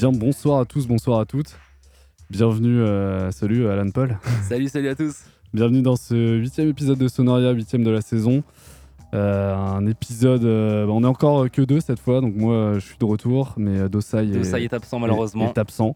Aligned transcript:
bien 0.00 0.12
bonsoir 0.12 0.60
à 0.60 0.64
tous, 0.64 0.86
bonsoir 0.86 1.20
à 1.20 1.26
toutes. 1.26 1.58
Bienvenue, 2.30 2.80
euh, 2.80 3.30
salut 3.32 3.66
Alan 3.68 3.90
Paul. 3.90 4.18
Salut, 4.48 4.68
salut 4.68 4.88
à 4.88 4.94
tous. 4.94 5.24
Bienvenue 5.52 5.82
dans 5.82 5.96
ce 5.96 6.36
huitième 6.38 6.68
épisode 6.68 6.96
de 6.98 7.06
Sonoria, 7.08 7.50
huitième 7.50 7.82
de 7.84 7.90
la 7.90 8.00
saison. 8.00 8.42
Euh, 9.12 9.54
un 9.54 9.86
épisode, 9.86 10.44
euh, 10.44 10.86
on 10.86 11.02
est 11.02 11.06
encore 11.06 11.50
que 11.50 11.60
deux 11.62 11.80
cette 11.80 11.98
fois, 11.98 12.20
donc 12.22 12.34
moi 12.34 12.74
je 12.76 12.78
suis 12.80 12.96
de 12.98 13.04
retour, 13.04 13.52
mais 13.58 13.88
Dosai 13.90 14.18
est, 14.28 14.38
Dosai 14.38 14.62
est 14.64 14.72
absent 14.72 14.98
malheureusement. 15.00 15.48
est 15.48 15.58
absent. 15.58 15.94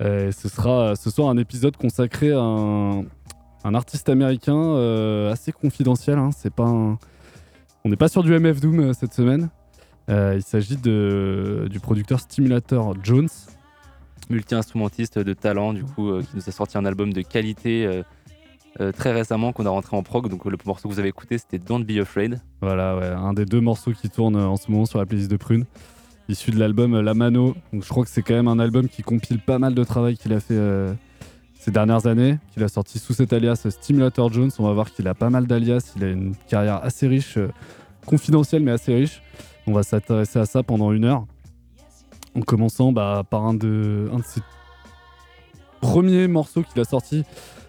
Euh, 0.00 0.30
ce 0.32 0.48
sera 0.48 0.94
ce 0.96 1.10
soir 1.10 1.28
un 1.28 1.36
épisode 1.36 1.76
consacré 1.76 2.30
à 2.32 2.38
un, 2.40 3.00
un 3.00 3.74
artiste 3.74 4.08
américain 4.08 4.56
euh, 4.56 5.30
assez 5.32 5.52
confidentiel. 5.52 6.16
hein. 6.18 6.30
C'est 6.34 6.54
pas 6.54 6.64
un- 6.68 6.98
On 7.84 7.88
n'est 7.90 7.96
pas 7.96 8.08
sur 8.08 8.22
du 8.22 8.32
MF 8.32 8.60
Doom 8.60 8.80
euh, 8.80 8.92
cette 8.94 9.12
semaine. 9.14 9.48
Euh, 10.08 10.34
il 10.36 10.42
s'agit 10.42 10.76
du 10.76 11.80
producteur 11.80 12.20
Stimulator 12.20 12.94
Jones. 13.02 13.28
Multi-instrumentiste 14.28 15.18
de 15.18 15.32
talent, 15.34 15.72
du 15.72 15.84
coup, 15.84 16.10
euh, 16.10 16.22
qui 16.22 16.36
nous 16.36 16.48
a 16.48 16.52
sorti 16.52 16.76
un 16.78 16.84
album 16.84 17.12
de 17.12 17.22
qualité 17.22 18.02
euh, 18.80 18.92
très 18.92 19.12
récemment 19.12 19.52
qu'on 19.52 19.64
a 19.64 19.70
rentré 19.70 19.96
en 19.96 20.02
prog. 20.02 20.28
Donc 20.28 20.44
le 20.44 20.58
morceau 20.66 20.88
que 20.88 20.94
vous 20.94 21.00
avez 21.00 21.08
écouté, 21.08 21.38
c'était 21.38 21.58
Don't 21.58 21.84
Be 21.84 21.98
Afraid. 21.98 22.40
Voilà, 22.60 22.96
ouais, 22.96 23.06
un 23.06 23.32
des 23.32 23.46
deux 23.46 23.60
morceaux 23.60 23.92
qui 23.92 24.10
tournent 24.10 24.36
euh, 24.36 24.46
en 24.46 24.56
ce 24.56 24.70
moment 24.70 24.84
sur 24.84 24.98
la 24.98 25.06
playlist 25.06 25.30
de 25.30 25.36
Prune, 25.36 25.64
issu 26.28 26.50
de 26.50 26.58
l'album 26.58 27.00
La 27.00 27.14
Mano. 27.14 27.54
Donc 27.72 27.84
je 27.84 27.88
crois 27.88 28.04
que 28.04 28.10
c'est 28.10 28.22
quand 28.22 28.34
même 28.34 28.48
un 28.48 28.58
album 28.58 28.88
qui 28.88 29.02
compile 29.02 29.38
pas 29.38 29.58
mal 29.58 29.74
de 29.74 29.84
travail 29.84 30.18
qu'il 30.18 30.32
a 30.32 30.40
fait 30.40 30.54
euh, 30.54 30.92
ces 31.58 31.70
dernières 31.70 32.06
années, 32.06 32.38
qu'il 32.52 32.62
a 32.64 32.68
sorti 32.68 32.98
sous 32.98 33.14
cet 33.14 33.32
alias 33.32 33.66
Stimulator 33.70 34.32
Jones. 34.32 34.50
On 34.58 34.64
va 34.64 34.72
voir 34.72 34.90
qu'il 34.90 35.08
a 35.08 35.14
pas 35.14 35.30
mal 35.30 35.46
d'alias, 35.46 35.94
il 35.96 36.04
a 36.04 36.10
une 36.10 36.34
carrière 36.48 36.82
assez 36.82 37.08
riche, 37.08 37.38
euh, 37.38 37.48
confidentielle 38.04 38.62
mais 38.62 38.72
assez 38.72 38.94
riche. 38.94 39.22
On 39.66 39.72
va 39.72 39.82
s'intéresser 39.82 40.38
à 40.38 40.46
ça 40.46 40.62
pendant 40.62 40.92
une 40.92 41.04
heure, 41.04 41.26
en 42.36 42.40
commençant 42.40 42.92
bah, 42.92 43.24
par 43.28 43.44
un 43.44 43.54
de, 43.54 44.08
un 44.12 44.18
de 44.18 44.24
ses 44.24 44.40
premiers 45.80 46.28
morceaux 46.28 46.62
qu'il 46.62 46.80
a 46.80 46.84
sorti 46.84 47.24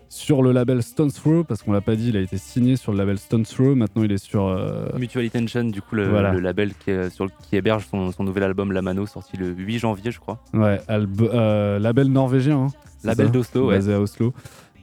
sur 0.09 0.41
le 0.41 0.51
label 0.53 0.81
Stone's 0.83 1.13
Throw, 1.15 1.43
parce 1.43 1.63
qu'on 1.63 1.73
l'a 1.73 1.81
pas 1.81 1.95
dit, 1.95 2.09
il 2.09 2.17
a 2.17 2.21
été 2.21 2.37
signé 2.37 2.77
sur 2.77 2.91
le 2.93 2.97
label 2.97 3.17
Stone's 3.17 3.49
Throw. 3.49 3.75
Maintenant, 3.75 4.03
il 4.03 4.11
est 4.11 4.17
sur 4.23 4.47
euh, 4.47 4.87
Mutual 4.97 5.25
Intention, 5.25 5.65
du 5.65 5.81
coup, 5.81 5.95
le, 5.95 6.07
Voilà. 6.07 6.31
le 6.31 6.39
label 6.39 6.73
qui, 6.75 6.91
est- 6.91 7.09
sur 7.09 7.27
qui 7.43 7.57
héberge 7.57 7.85
son, 7.91 8.11
son 8.13 8.23
nouvel 8.23 8.43
album 8.43 8.71
La 8.71 8.81
Mano, 8.81 9.05
sorti 9.05 9.35
le 9.35 9.49
8 9.49 9.79
janvier, 9.79 10.11
je 10.11 10.19
crois. 10.19 10.39
Ouais, 10.53 10.79
euh, 10.89 11.77
label 11.79 12.07
norvégien. 12.07 12.57
hein, 12.57 12.67
Label 13.03 13.29
d'Oslo, 13.31 13.67
ouais. 13.67 13.75
Basé 13.75 13.93
à 13.93 13.99
Oslo. 13.99 14.33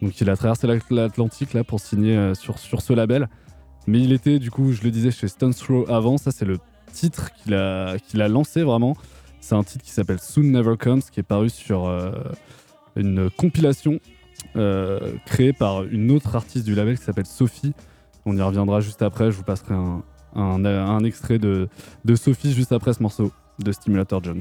Donc 0.02 0.20
il 0.20 0.28
a 0.28 0.36
traversé 0.36 0.66
l'At- 0.66 0.90
l'Atlantique 0.90 1.52
là 1.54 1.64
pour 1.64 1.80
signer 1.80 2.16
euh, 2.16 2.34
sur, 2.34 2.58
sur 2.58 2.82
ce 2.82 2.92
label. 2.92 3.28
Mais 3.86 4.00
il 4.00 4.12
était, 4.12 4.38
du 4.38 4.50
coup, 4.50 4.72
je 4.72 4.82
le 4.82 4.90
disais, 4.90 5.10
chez 5.10 5.28
Stone's 5.28 5.56
Throw 5.56 5.90
avant. 5.90 6.16
Ça, 6.18 6.30
c'est 6.32 6.44
le 6.44 6.58
titre 6.94 7.30
qu'il 7.34 7.54
a, 7.54 7.98
qu'il 7.98 8.22
a 8.22 8.28
lancé 8.28 8.62
vraiment. 8.62 8.96
C'est 9.40 9.54
un 9.54 9.62
titre 9.62 9.84
qui 9.84 9.90
s'appelle 9.90 10.20
Soon 10.20 10.44
Never 10.44 10.76
Comes, 10.78 11.02
qui 11.02 11.20
est 11.20 11.24
paru 11.24 11.50
sur 11.50 11.86
euh, 11.86 12.12
une 12.96 13.28
compilation 13.30 14.00
euh, 14.56 15.12
créée 15.26 15.52
par 15.52 15.84
une 15.84 16.10
autre 16.10 16.34
artiste 16.36 16.64
du 16.64 16.74
label 16.74 16.96
qui 16.98 17.04
s'appelle 17.04 17.26
Sophie. 17.26 17.74
On 18.24 18.36
y 18.36 18.40
reviendra 18.42 18.80
juste 18.80 19.02
après. 19.02 19.30
Je 19.30 19.36
vous 19.36 19.42
passerai 19.42 19.74
un, 19.74 20.02
un, 20.34 20.64
un 20.64 21.04
extrait 21.04 21.38
de, 21.38 21.68
de 22.04 22.14
Sophie 22.14 22.54
juste 22.54 22.72
après 22.72 22.94
ce 22.94 23.02
morceau 23.02 23.32
de 23.58 23.72
Stimulator 23.72 24.22
Jones. 24.24 24.40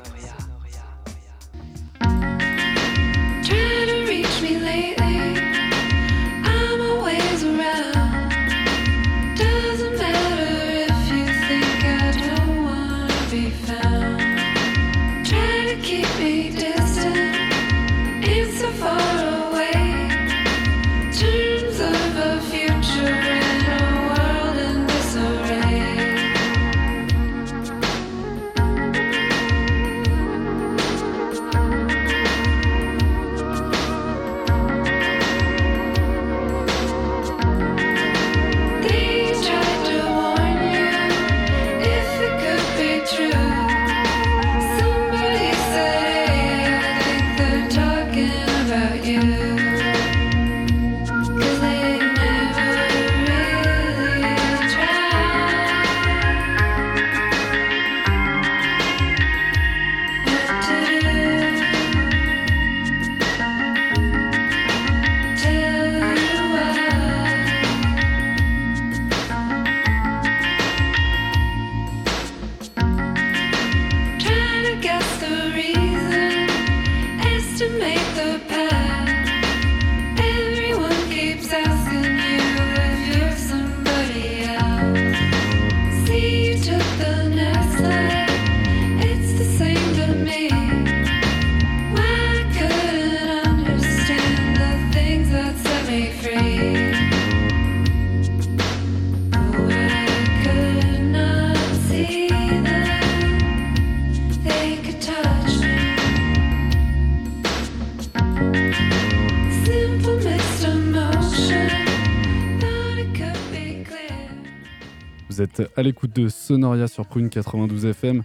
Vous 115.41 115.45
êtes 115.45 115.71
à 115.75 115.81
l'écoute 115.81 116.15
de 116.15 116.29
Sonoria 116.29 116.87
sur 116.87 117.07
Prune 117.07 117.27
92 117.27 117.87
FM, 117.87 118.21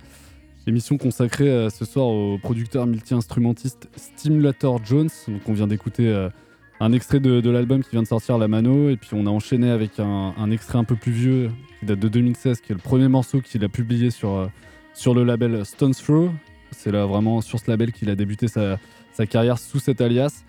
émission 0.66 0.98
consacrée 0.98 1.48
euh, 1.48 1.70
ce 1.70 1.86
soir 1.86 2.08
au 2.08 2.36
producteur 2.36 2.86
multi-instrumentiste 2.86 3.88
Stimulator 3.96 4.84
Jones. 4.84 5.08
Donc 5.26 5.40
on 5.46 5.54
vient 5.54 5.66
d'écouter 5.66 6.08
euh, 6.08 6.28
un 6.78 6.92
extrait 6.92 7.18
de, 7.18 7.48
l'album 7.48 7.82
qui 7.82 7.92
vient 7.92 8.02
de 8.02 8.06
sortir, 8.06 8.36
La 8.36 8.48
Mano, 8.48 8.90
et 8.90 8.96
puis 8.98 9.12
on 9.14 9.24
a 9.24 9.30
enchaîné 9.30 9.70
avec 9.70 9.98
un, 9.98 10.34
un 10.36 10.50
extrait 10.50 10.76
un 10.76 10.84
peu 10.84 10.94
plus 10.94 11.10
vieux 11.10 11.50
qui 11.80 11.86
date 11.86 12.00
de 12.00 12.08
2016, 12.08 12.60
qui 12.60 12.72
est 12.72 12.74
le 12.74 12.82
premier 12.82 13.08
morceau 13.08 13.40
qu'il 13.40 13.64
a 13.64 13.68
publié 13.70 14.10
sur, 14.10 14.34
euh, 14.34 14.48
sur 14.92 15.14
le 15.14 15.24
label 15.24 15.64
Stones 15.64 15.94
Throw. 15.94 16.30
C'est 16.70 16.92
là 16.92 17.06
vraiment 17.06 17.40
sur 17.40 17.58
ce 17.60 17.70
label 17.70 17.92
qu'il 17.92 18.10
a 18.10 18.14
débuté 18.14 18.46
sa, 18.46 18.78
sa 19.14 19.24
carrière 19.24 19.58
sous 19.58 19.78
cet 19.78 20.02
alias. 20.02 20.44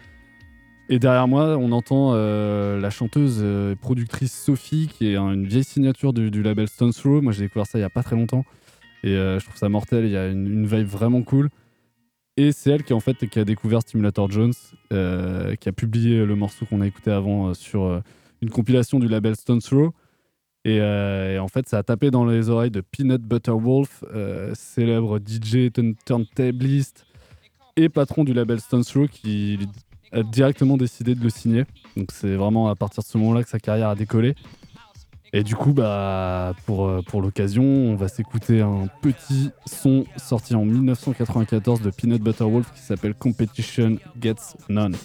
Et 0.90 1.00
derrière 1.00 1.28
moi, 1.28 1.58
on 1.58 1.72
entend 1.74 2.12
euh, 2.14 2.80
la 2.80 2.90
chanteuse 2.90 3.40
euh, 3.42 3.74
et 3.74 3.76
productrice 3.76 4.34
Sophie, 4.34 4.88
qui 4.88 5.08
est 5.12 5.16
un- 5.18 5.34
une 5.34 5.46
vieille 5.46 5.66
signature 5.66 6.14
du, 6.14 6.42
label 6.42 6.68
Stones 6.70 6.94
Throw. 6.94 7.22
Moi, 7.22 7.34
j'ai 7.34 7.44
découvert 7.44 7.66
ça 7.68 7.78
il 7.78 7.82
y 7.82 7.86
a 7.86 7.90
pas 7.90 8.04
très 8.04 8.16
longtemps. 8.16 8.46
Et 9.04 9.10
euh, 9.10 9.38
je 9.40 9.46
trouve 9.46 9.58
ça 9.58 9.68
mortel. 9.68 10.06
Il 10.06 10.12
y 10.12 10.18
a 10.18 10.28
une, 10.28 10.66
vibe 10.66 10.88
vraiment 10.88 11.24
cool. 11.24 11.50
Et 12.38 12.52
c'est 12.54 12.70
elle 12.72 12.84
qui, 12.84 12.94
en 12.94 13.02
fait, 13.02 13.28
qui 13.28 13.40
a 13.40 13.44
découvert 13.44 13.82
Stimulator 13.82 14.30
Jones, 14.32 14.54
qui 14.92 15.70
a 15.70 15.72
publié 15.76 16.24
le 16.24 16.36
morceau 16.36 16.66
qu'on 16.68 16.82
a 16.82 16.88
écouté 16.88 17.10
avant 17.10 17.56
sur 17.56 18.00
une 18.44 18.50
compilation 18.52 19.00
du 19.00 19.08
label 19.08 19.36
Stones 19.36 19.60
Throw. 19.62 19.92
Et, 20.64 20.80
en 20.80 21.48
fait, 21.48 21.68
ça 21.68 21.80
a 21.80 21.84
tapé 21.84 22.12
dans 22.12 22.26
les 22.28 22.50
oreilles 22.50 22.70
de 22.70 22.82
Peanut 22.82 23.24
Butter 23.24 23.54
Wolf, 23.60 24.04
célèbre 24.54 25.18
DJ 25.18 25.72
turn- 25.74 25.96
turntabliste 26.06 27.08
et 27.76 27.90
patron 27.90 28.24
du 28.24 28.34
label 28.36 28.60
Stones 28.60 28.84
Throw, 28.84 29.08
qui 29.08 29.58
directement 30.32 30.78
décidé 30.78 31.16
de 31.16 31.24
le 31.24 31.30
signer. 31.30 31.66
Donc 31.96 32.12
c'est 32.12 32.36
vraiment 32.36 32.70
à 32.70 32.76
partir 32.76 33.04
de 33.04 33.08
ce 33.08 33.18
moment-là 33.18 33.44
que 33.44 33.50
sa 33.50 33.60
carrière 33.60 33.90
a 33.90 33.96
décollé. 33.96 34.36
Et 35.34 35.44
du 35.44 35.56
coup, 35.56 35.74
bah, 35.74 36.54
pour, 36.66 36.88
euh, 36.88 37.02
l'occasion, 37.16 37.64
on 37.64 37.96
va 37.96 38.08
s'écouter 38.08 38.62
un 38.62 38.88
petit 39.02 39.52
son 39.66 40.06
sorti 40.16 40.56
en 40.56 40.64
1994 40.64 41.82
de 41.82 41.90
Peanut 41.90 42.22
Butter 42.22 42.46
Wolf 42.46 42.72
qui 42.74 42.82
s'appelle 42.82 43.14
Competition 43.14 43.98
Gets 44.22 44.56
None. 44.70 44.96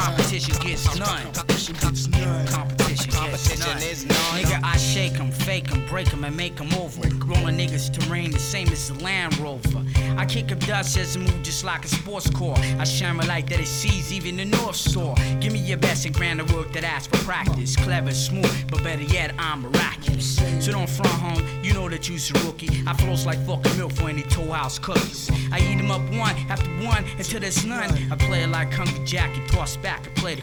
Competition 0.00 0.54
gets 0.60 0.86
none. 0.98 1.32
Competition 1.32 1.74
gets 1.82 2.08
none. 2.10 2.46
Competition 2.46 2.99
gets 3.28 3.58
none. 3.58 3.76
Nigga, 3.78 4.60
I 4.62 4.76
shake 4.76 5.18
'em, 5.18 5.30
fake 5.30 5.70
'em, 5.72 5.86
break 5.88 6.12
'em, 6.12 6.24
and 6.24 6.36
make 6.36 6.60
'em 6.60 6.72
over. 6.74 7.08
Rolling 7.24 7.56
niggas 7.56 7.92
terrain 7.92 8.30
the 8.30 8.38
same 8.38 8.68
as 8.68 8.88
the 8.88 8.94
Land 9.04 9.38
Rover. 9.38 9.82
I 10.16 10.24
kick 10.26 10.50
up 10.52 10.60
dust 10.66 10.96
as 10.96 11.16
I 11.16 11.20
move 11.20 11.42
just 11.42 11.64
like 11.64 11.84
a 11.84 11.88
sports 11.88 12.28
car. 12.30 12.56
I 12.78 12.84
shine 12.84 13.16
my 13.16 13.24
light 13.24 13.48
that 13.50 13.60
it 13.60 13.68
sees 13.68 14.12
even 14.12 14.36
the 14.36 14.44
North 14.44 14.76
Star. 14.76 15.14
Give 15.40 15.52
me 15.52 15.60
your 15.60 15.78
best 15.78 16.04
and 16.06 16.14
grant 16.14 16.44
the 16.44 16.54
work 16.54 16.72
that 16.72 16.84
asks 16.84 17.08
for 17.08 17.24
practice. 17.24 17.76
Clever, 17.76 18.12
smooth, 18.12 18.70
but 18.70 18.82
better 18.82 19.02
yet, 19.02 19.34
I'm 19.38 19.62
miraculous. 19.62 20.36
So 20.60 20.72
don't 20.72 20.88
front 20.88 21.12
home, 21.12 21.42
you 21.62 21.69
know 21.80 21.88
that 21.88 22.08
you's 22.08 22.30
a 22.30 22.34
rookie. 22.44 22.82
I 22.86 22.92
flows 22.94 23.24
like 23.24 23.38
fucking 23.46 23.76
milk 23.78 23.92
for 23.92 24.08
any 24.08 24.22
Toll 24.22 24.52
House 24.52 24.78
cookies. 24.78 25.30
I 25.50 25.58
eat 25.60 25.78
'em 25.78 25.90
up 25.90 26.02
one 26.12 26.36
after 26.50 26.70
one 26.84 27.04
until 27.16 27.40
there's 27.40 27.64
none. 27.64 27.90
I 28.12 28.16
play 28.16 28.42
it 28.42 28.48
like 28.48 28.72
Hungry 28.74 29.02
Jack 29.04 29.30
and 29.38 29.48
toss 29.48 29.76
back. 29.76 30.00
I 30.06 30.10
play 30.20 30.34
the. 30.34 30.42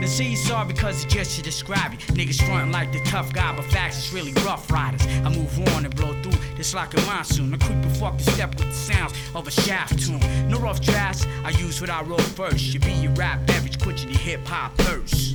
The 0.00 0.06
Z 0.06 0.36
sorry 0.36 0.68
because 0.68 1.02
it's 1.02 1.12
just 1.12 1.36
to 1.36 1.42
describe 1.42 1.92
you. 1.92 1.98
Niggas 2.18 2.40
frontin' 2.46 2.70
like 2.70 2.92
the 2.92 3.00
tough 3.00 3.32
guy, 3.32 3.50
but 3.56 3.64
facts 3.66 3.98
is 3.98 4.12
really 4.12 4.32
rough 4.46 4.70
riders. 4.70 5.04
I 5.26 5.28
move 5.30 5.52
on 5.74 5.84
and 5.84 5.94
blow 5.96 6.12
through 6.22 6.38
this 6.56 6.74
like 6.74 6.94
a 6.94 7.00
monsoon. 7.06 7.52
I 7.54 7.56
creep 7.56 7.82
and 7.88 7.96
fuck 7.96 8.16
the 8.18 8.30
step 8.30 8.50
with 8.54 8.68
the 8.68 8.80
sounds 8.92 9.14
of 9.34 9.48
a 9.48 9.50
shaft 9.50 9.98
tune. 10.04 10.20
No 10.48 10.58
rough 10.58 10.80
drafts, 10.80 11.26
I 11.44 11.50
use 11.50 11.80
what 11.80 11.90
I 11.90 12.02
wrote 12.02 12.28
first. 12.38 12.60
Should 12.60 12.84
be 12.84 12.92
your 12.92 13.12
rap 13.12 13.46
beverage, 13.46 13.78
quenching 13.80 14.10
your 14.10 14.20
hip 14.20 14.46
hop 14.46 14.76
thirst. 14.78 15.34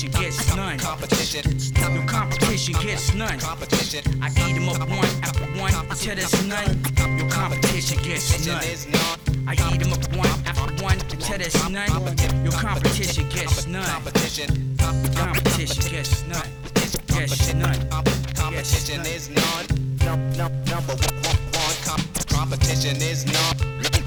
Competition 0.00 0.22
gets 0.22 0.56
none. 0.56 0.78
Competition. 0.78 1.44
No 1.94 2.02
competition 2.06 2.74
gets 2.80 3.14
none. 3.14 3.38
Competition. 3.38 4.22
I 4.22 4.28
eat 4.28 4.54
them 4.54 4.68
up 4.70 4.88
one 4.88 5.04
after 5.22 5.44
one 5.60 5.74
until 5.74 6.16
there's 6.16 6.46
none. 6.46 6.80
Your 7.18 7.28
competition 7.28 8.02
gets 8.02 8.46
none. 8.46 8.62
I 9.46 9.52
eat 9.52 9.82
them 9.82 9.92
up 9.92 10.16
one 10.16 10.26
after 10.46 10.82
one 10.82 10.98
until 10.98 11.36
there's 11.36 11.68
none. 11.68 11.90
Your 12.42 12.52
competition 12.52 13.28
gets 13.28 13.66
none. 13.66 13.84
Competition. 13.84 14.74
Competition 14.78 15.90
gets 15.92 16.26
none. 16.26 16.48
Gets 17.08 17.52
none. 17.52 17.90
Competition 18.34 19.00
is 19.04 19.28
none. 19.28 19.66
Number 20.00 20.94
one. 20.96 21.36
Competition 22.26 22.96
is 23.02 23.26
none. 23.26 23.99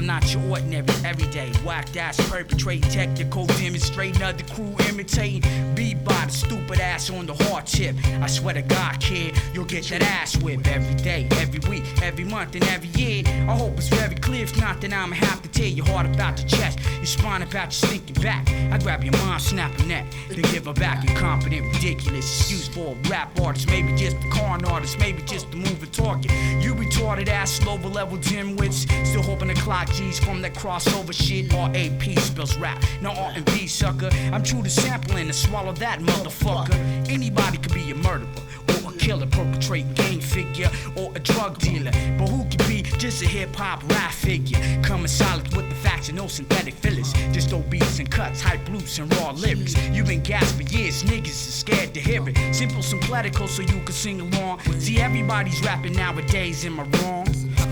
I'm 0.00 0.06
not 0.06 0.32
your 0.32 0.42
ordinary, 0.48 0.86
everyday, 1.04 1.52
whacked 1.62 1.94
ass 1.98 2.16
perpetrating 2.30 2.88
technical 2.90 3.44
demonstrating 3.44 4.22
other 4.22 4.44
crew 4.44 4.74
imitating. 4.88 5.42
The 5.74 5.94
stupid 6.30 6.80
ass 6.80 7.10
on 7.10 7.26
the 7.26 7.34
hard 7.34 7.66
tip. 7.66 7.96
I 8.20 8.26
swear 8.26 8.54
to 8.54 8.62
God, 8.62 9.00
kid, 9.00 9.36
you'll 9.52 9.64
get 9.64 9.84
that 9.88 10.02
ass 10.02 10.36
whipped 10.36 10.66
every 10.68 10.94
day, 10.94 11.26
every 11.32 11.60
week, 11.68 11.84
every 12.02 12.24
month, 12.24 12.54
and 12.54 12.64
every 12.64 12.88
year. 12.90 13.24
I 13.26 13.56
hope 13.56 13.76
it's 13.76 13.88
very 13.88 14.14
clear. 14.14 14.44
If 14.44 14.58
not, 14.58 14.80
then 14.80 14.92
I'ma 14.92 15.14
have 15.16 15.42
to 15.42 15.48
tear 15.48 15.66
your 15.66 15.86
heart 15.86 16.06
about 16.06 16.38
your 16.38 16.48
chest. 16.48 16.78
Your 16.96 17.06
spine 17.06 17.42
about 17.42 17.66
your 17.66 17.90
stinking 17.90 18.22
back. 18.22 18.48
I 18.72 18.78
grab 18.78 19.04
your 19.04 19.12
mind, 19.12 19.42
snap 19.42 19.72
her 19.72 19.86
neck, 19.86 20.06
then 20.28 20.42
give 20.42 20.66
her 20.66 20.72
back. 20.72 21.08
Incompetent, 21.08 21.66
ridiculous 21.74 22.24
excuse 22.24 22.68
for 22.68 22.94
a 22.96 23.08
rap 23.08 23.38
artist. 23.40 23.68
Maybe 23.68 23.94
just 23.96 24.16
a 24.16 24.30
con 24.30 24.64
artist, 24.64 24.98
maybe 24.98 25.22
just 25.22 25.52
a 25.52 25.56
moving 25.56 25.90
target. 25.90 26.30
You 26.62 26.74
retarded 26.74 27.28
ass, 27.28 27.64
lower 27.64 27.78
level 27.78 28.18
dimwits. 28.18 28.88
Still 29.06 29.22
hoping 29.22 29.48
to 29.48 29.54
clock 29.54 29.89
G's 29.92 30.18
from 30.18 30.42
that 30.42 30.54
crossover 30.54 31.12
shit. 31.12 31.52
R.A.P. 31.54 32.16
spells 32.16 32.56
rap, 32.56 32.82
no 33.00 33.10
R&B 33.10 33.66
sucker. 33.66 34.10
I'm 34.32 34.42
true 34.42 34.62
to 34.62 34.70
sampling 34.70 35.26
and 35.26 35.34
swallow 35.34 35.72
that 35.72 36.00
motherfucker. 36.00 36.74
Anybody 37.08 37.58
could 37.58 37.74
be 37.74 37.90
a 37.90 37.94
murderer 37.94 38.28
or 38.84 38.90
a 38.90 38.96
killer, 38.96 39.26
perpetrate 39.26 39.92
gang 39.94 40.20
figure 40.20 40.70
or 40.96 41.12
a 41.14 41.18
drug 41.18 41.58
dealer. 41.58 41.90
But 42.18 42.28
who 42.28 42.44
could 42.44 42.66
be 42.68 42.82
just 42.82 43.22
a 43.22 43.26
hip 43.26 43.54
hop 43.54 43.82
rap 43.90 44.12
figure? 44.12 44.58
Coming 44.82 45.08
solid 45.08 45.54
with 45.56 45.68
the 45.68 45.74
facts 45.76 46.08
and 46.08 46.18
no 46.18 46.26
synthetic 46.26 46.74
fillers. 46.74 47.12
Just 47.32 47.50
dope 47.50 47.68
beats 47.70 47.98
and 47.98 48.10
cuts, 48.10 48.40
hype 48.40 48.68
loops 48.68 48.98
and 48.98 49.12
raw 49.16 49.32
lyrics. 49.32 49.74
You've 49.88 50.06
been 50.06 50.22
gas 50.22 50.52
for 50.52 50.62
years, 50.62 51.02
niggas 51.02 51.26
are 51.28 51.52
scared 51.52 51.94
to 51.94 52.00
hear 52.00 52.26
it. 52.28 52.54
Simple, 52.54 52.82
sympletical, 52.82 53.48
so 53.48 53.62
you 53.62 53.80
can 53.84 53.92
sing 53.92 54.20
along. 54.20 54.60
See, 54.78 55.00
everybody's 55.00 55.60
rapping 55.62 55.94
nowadays, 55.94 56.64
am 56.64 56.80
I 56.80 56.84
wrong? 56.84 57.19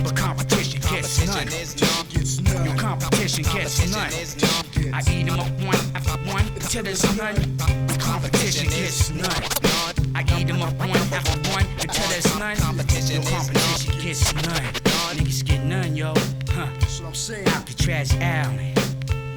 But 0.08 0.16
competition 0.16 0.80
gets 0.80 1.26
none. 1.26 2.64
Your 2.64 2.74
competition 2.76 3.44
gets 3.44 3.92
none. 3.92 4.10
I 4.94 5.02
eat 5.12 5.26
them 5.26 5.38
up 5.38 5.50
one 5.60 5.76
after 5.94 6.16
one 6.32 6.46
until 6.54 6.82
there's 6.82 7.04
none. 7.18 7.58
Competition 7.98 8.68
gets 8.70 9.10
none. 9.10 9.42
I 10.14 10.24
eat 10.38 10.46
them 10.46 10.62
up 10.62 10.72
one 10.78 10.96
after 11.12 11.38
one 11.50 11.66
until 11.82 12.08
there's 12.08 12.38
none. 12.38 12.56
Your 12.56 13.22
competition 13.22 14.00
gets 14.00 14.32
none. 14.32 14.62
Niggas 15.12 15.44
get 15.44 15.62
none, 15.64 15.94
yo. 15.94 16.14
Huh. 16.52 16.70
Alcatraz 17.48 18.14
Alley. 18.14 18.72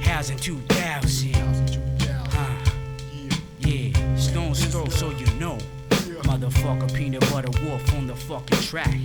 Housing 0.03 0.37
2000. 0.37 1.33
Huh. 2.31 2.71
Yeah. 3.59 4.15
Stone's 4.15 4.63
throw, 4.67 4.87
so 4.87 5.09
you 5.09 5.25
know. 5.37 5.57
Motherfucker, 6.31 6.93
peanut 6.95 7.29
butter 7.29 7.51
wolf 7.61 7.93
on 7.93 8.07
the 8.07 8.15
fucking 8.15 8.59
track. 8.59 8.97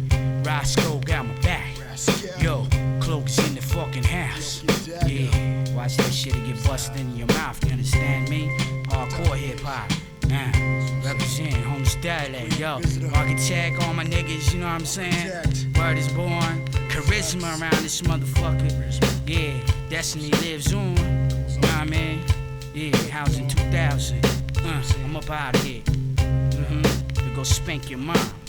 Roscoe 0.44 1.00
got 1.00 1.26
my 1.26 1.34
back. 1.40 1.76
Yo, 2.38 2.64
cloaks 3.00 3.36
in 3.48 3.56
the 3.56 3.60
fucking 3.60 4.04
house. 4.04 4.62
Yeah, 5.08 5.74
watch 5.74 5.96
that 5.96 6.12
shit 6.12 6.34
get 6.46 6.62
busted 6.64 7.00
in 7.00 7.16
your 7.16 7.26
mouth. 7.26 7.58
You 7.64 7.72
understand 7.72 8.30
me? 8.30 8.46
Hardcore 8.84 9.36
hip 9.36 9.58
hop. 9.58 9.90
Nah, 10.28 10.52
represent 11.04 11.54
home 11.64 11.84
style, 11.84 12.30
yo. 12.60 12.74
Architect, 13.16 13.82
all 13.82 13.92
my 13.92 14.04
niggas, 14.04 14.52
you 14.54 14.60
know 14.60 14.66
what 14.66 14.74
I'm 14.74 14.86
saying? 14.86 15.72
Word 15.76 15.98
is 15.98 16.06
born. 16.12 16.64
Charisma 16.90 17.60
around 17.60 17.82
this 17.82 18.02
motherfucker. 18.02 18.70
Yeah, 19.26 19.66
destiny 19.90 20.30
lives 20.42 20.72
on. 20.72 20.96
You 20.96 21.58
know 21.58 21.68
what 21.68 21.74
I 21.74 21.84
mean? 21.86 22.20
Yeah, 22.72 22.96
housing 23.10 23.48
2000. 23.48 24.24
Uh, 24.24 24.82
I'm 25.02 25.16
up 25.16 25.28
out 25.28 25.56
of 25.56 25.64
here. 25.64 25.82
Go 27.36 27.42
spank 27.42 27.90
your 27.90 27.98
mom. 27.98 28.45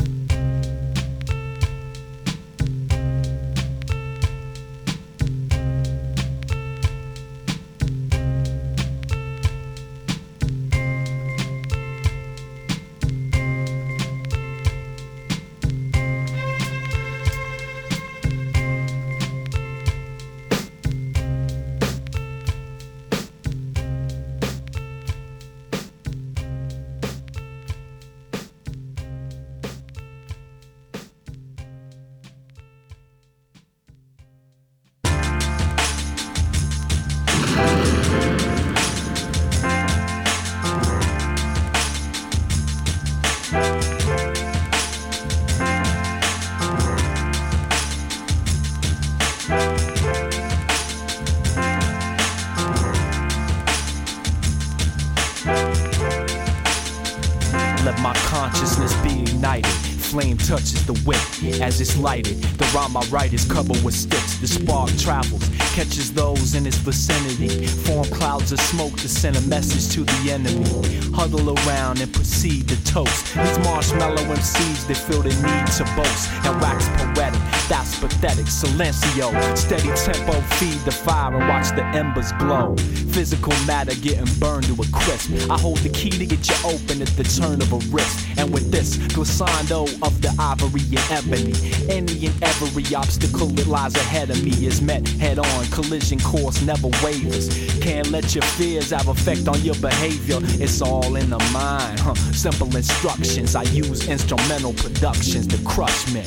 Flame 60.18 60.38
touches 60.40 60.84
the 60.88 61.00
wick 61.06 61.62
as 61.62 61.80
it's 61.80 61.96
lighted. 61.96 62.38
The 62.58 62.66
rhyme 62.74 62.98
I 62.98 63.06
write 63.12 63.34
is 63.34 63.46
covered 63.46 63.80
with 63.84 63.94
sticks. 63.94 64.38
The 64.38 64.48
spark 64.48 64.90
travels, 64.98 65.48
catches 65.76 66.12
those 66.12 66.56
in 66.56 66.66
its 66.66 66.78
vicinity. 66.78 67.68
Form 67.68 68.06
clouds 68.06 68.52
of 68.52 68.60
smoke 68.60 68.98
to 68.98 69.08
send 69.08 69.38
a 69.38 69.42
message 69.42 69.94
to 69.94 70.04
the 70.04 70.32
enemy. 70.32 70.66
Huddle 71.14 71.54
around 71.60 72.02
and 72.02 72.12
proceed 72.12 72.68
to 72.70 72.84
toast. 72.84 73.32
These 73.36 73.60
marshmallow 73.60 74.24
MCs, 74.24 74.88
they 74.88 74.96
feel 74.96 75.22
the 75.22 75.30
need 75.30 75.68
to 75.78 75.84
boast 75.96 76.32
and 76.48 76.62
wax 76.62 76.88
poetic. 76.98 77.57
That's 77.70 78.00
pathetic. 78.00 78.46
Silencio, 78.46 79.58
steady 79.58 79.90
tempo, 79.90 80.40
feed 80.56 80.80
the 80.86 80.92
fire 80.92 81.36
and 81.36 81.50
watch 81.50 81.70
the 81.76 81.84
embers 81.84 82.32
glow. 82.34 82.76
Physical 83.12 83.52
matter 83.66 83.94
getting 83.96 84.32
burned 84.40 84.66
to 84.66 84.74
a 84.74 84.86
crisp. 84.94 85.32
I 85.50 85.60
hold 85.60 85.80
the 85.80 85.90
key 85.90 86.10
to 86.12 86.26
get 86.26 86.48
you 86.48 86.56
open 86.64 87.02
at 87.02 87.10
the 87.18 87.24
turn 87.24 87.62
of 87.62 87.74
a 87.74 87.80
wrist. 87.92 88.26
And 88.38 88.54
with 88.54 88.72
this 88.72 88.98
glissando 88.98 89.84
of 90.02 90.22
the 90.22 90.34
ivory 90.40 90.80
and 90.96 91.12
ebony, 91.12 91.54
any 91.92 92.28
and 92.28 92.44
every 92.44 92.96
obstacle 92.96 93.48
that 93.48 93.68
lies 93.68 93.96
ahead 93.96 94.30
of 94.30 94.42
me 94.44 94.52
is 94.66 94.82
met 94.82 95.06
head 95.20 95.38
on. 95.38 95.66
Collision 95.68 96.20
course 96.20 96.62
never 96.62 96.88
wavers. 97.04 97.50
Can't 97.82 98.12
let 98.12 98.34
your 98.34 98.46
fears 98.56 98.92
have 98.92 99.10
effect 99.10 99.50
on 99.50 99.60
your 99.62 99.76
behavior. 99.76 100.40
It's 100.64 100.82
all 100.82 101.18
in 101.18 101.30
the 101.30 101.40
mind. 101.52 102.00
Huh. 102.00 102.16
Simple 102.32 102.74
instructions. 102.78 103.56
I 103.56 103.64
use 103.64 104.08
instrumental 104.08 104.74
productions 104.74 105.48
to 105.48 105.58
crush 105.66 106.14
men 106.14 106.26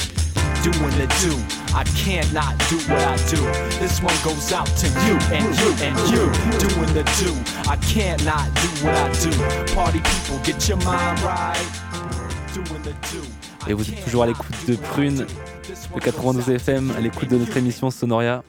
doing 0.62 0.94
the 0.98 1.06
do. 1.20 1.32
I 1.74 1.84
can't 1.96 2.30
not 2.32 2.52
do 2.68 2.76
what 2.90 3.00
I 3.00 3.16
do. 3.28 3.40
This 3.78 4.02
one 4.02 4.14
goes 4.22 4.52
out 4.52 4.66
to 4.66 4.86
you 5.06 5.16
and 5.32 5.46
you 5.60 5.70
and 5.82 5.96
you 6.12 6.22
doing 6.58 6.92
the 6.92 7.04
do. 7.20 7.32
I 7.70 7.76
can't 7.76 8.22
not 8.24 8.46
do 8.62 8.68
what 8.84 8.96
I 8.96 9.08
do. 9.24 9.74
Party 9.74 10.00
people, 10.00 10.38
get 10.44 10.68
your 10.68 10.78
mind 10.78 11.20
right. 11.20 11.66
Doing 12.54 12.82
the 12.82 12.94
do. 13.12 13.22
Et 13.68 13.74
vous 13.74 13.88
êtes 13.88 14.04
toujours 14.04 14.22
à 14.22 14.26
l'écoute 14.26 14.54
de 14.66 14.74
Prune, 14.74 15.26
le 15.94 16.00
92 16.00 16.48
FM, 16.48 16.92
à 16.96 17.00
l'écoute 17.00 17.28
de 17.28 17.36
notre 17.36 17.56
émission 17.56 17.90
Sonoria. 17.90 18.42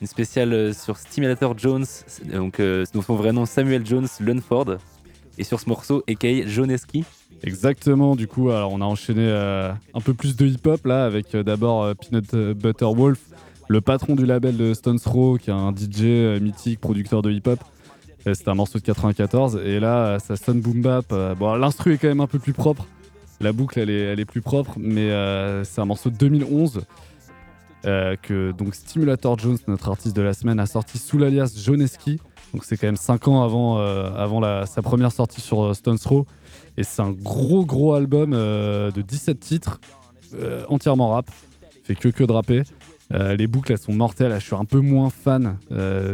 Une 0.00 0.06
spéciale 0.06 0.52
euh, 0.52 0.72
sur 0.72 0.96
Stimulator 0.96 1.56
Jones, 1.56 1.86
donc 2.24 2.60
euh, 2.60 2.84
dont 2.92 3.02
son 3.02 3.14
vrai 3.14 3.32
nom 3.32 3.46
Samuel 3.46 3.86
Jones 3.86 4.08
Lunford. 4.20 4.76
Et 5.38 5.44
sur 5.44 5.60
ce 5.60 5.68
morceau, 5.68 6.02
a.k.a. 6.08 6.46
Joneski. 6.46 7.04
Exactement, 7.42 8.16
du 8.16 8.26
coup, 8.26 8.50
alors 8.50 8.72
on 8.72 8.80
a 8.80 8.84
enchaîné 8.84 9.22
euh, 9.24 9.70
un 9.94 10.00
peu 10.00 10.14
plus 10.14 10.36
de 10.36 10.46
hip-hop 10.46 10.86
là, 10.86 11.04
avec 11.04 11.34
euh, 11.34 11.42
d'abord 11.42 11.84
euh, 11.84 11.94
Peanut 11.94 12.34
Butter 12.56 12.86
Wolf, 12.86 13.20
le 13.68 13.80
patron 13.80 14.14
du 14.14 14.26
label 14.26 14.56
de 14.56 14.74
Stones 14.74 14.98
Throw, 14.98 15.38
qui 15.38 15.50
est 15.50 15.52
un 15.52 15.72
DJ 15.74 16.40
mythique, 16.40 16.80
producteur 16.80 17.22
de 17.22 17.30
hip-hop. 17.30 17.58
C'était 18.24 18.48
un 18.48 18.54
morceau 18.54 18.80
de 18.80 18.84
94. 18.84 19.60
Et 19.64 19.78
là, 19.78 20.18
ça 20.18 20.34
sonne 20.34 20.60
boom 20.60 20.82
bap. 20.82 21.12
L'instru 21.40 21.94
est 21.94 21.98
quand 21.98 22.08
même 22.08 22.20
un 22.20 22.26
peu 22.26 22.40
plus 22.40 22.52
propre. 22.52 22.84
La 23.40 23.52
boucle, 23.52 23.78
elle 23.78 23.90
est, 23.90 24.24
plus 24.24 24.40
propre, 24.40 24.72
mais 24.78 25.10
c'est 25.64 25.80
un 25.80 25.84
morceau 25.84 26.10
de 26.10 26.16
2011 26.16 26.80
euh, 27.86 28.16
que 28.20 28.50
donc 28.50 28.74
Stimulator 28.74 29.38
Jones, 29.38 29.58
notre 29.68 29.88
artiste 29.88 30.16
de 30.16 30.22
la 30.22 30.32
semaine, 30.32 30.58
a 30.58 30.66
sorti 30.66 30.98
sous 30.98 31.18
l'alias 31.18 31.54
Joneski. 31.56 32.18
Donc 32.52 32.64
c'est 32.64 32.76
quand 32.76 32.88
même 32.88 32.96
5 32.96 33.28
ans 33.28 33.44
avant, 33.44 33.78
avant 33.78 34.66
sa 34.66 34.82
première 34.82 35.12
sortie 35.12 35.40
sur 35.40 35.74
Stones 35.74 35.98
Throw. 35.98 36.26
Et 36.78 36.82
c'est 36.84 37.02
un 37.02 37.10
gros 37.12 37.64
gros 37.64 37.94
album 37.94 38.32
euh, 38.34 38.90
de 38.90 39.02
17 39.02 39.40
titres, 39.40 39.80
euh, 40.34 40.64
entièrement 40.68 41.10
rap. 41.10 41.30
Fait 41.84 41.94
que 41.94 42.08
que 42.08 42.24
de 42.24 42.32
rapper. 42.32 42.62
Euh, 43.14 43.36
les 43.36 43.46
boucles 43.46 43.72
elles 43.72 43.78
sont 43.78 43.92
mortelles. 43.92 44.34
Je 44.38 44.44
suis 44.44 44.56
un 44.56 44.64
peu 44.64 44.80
moins 44.80 45.10
fan 45.10 45.56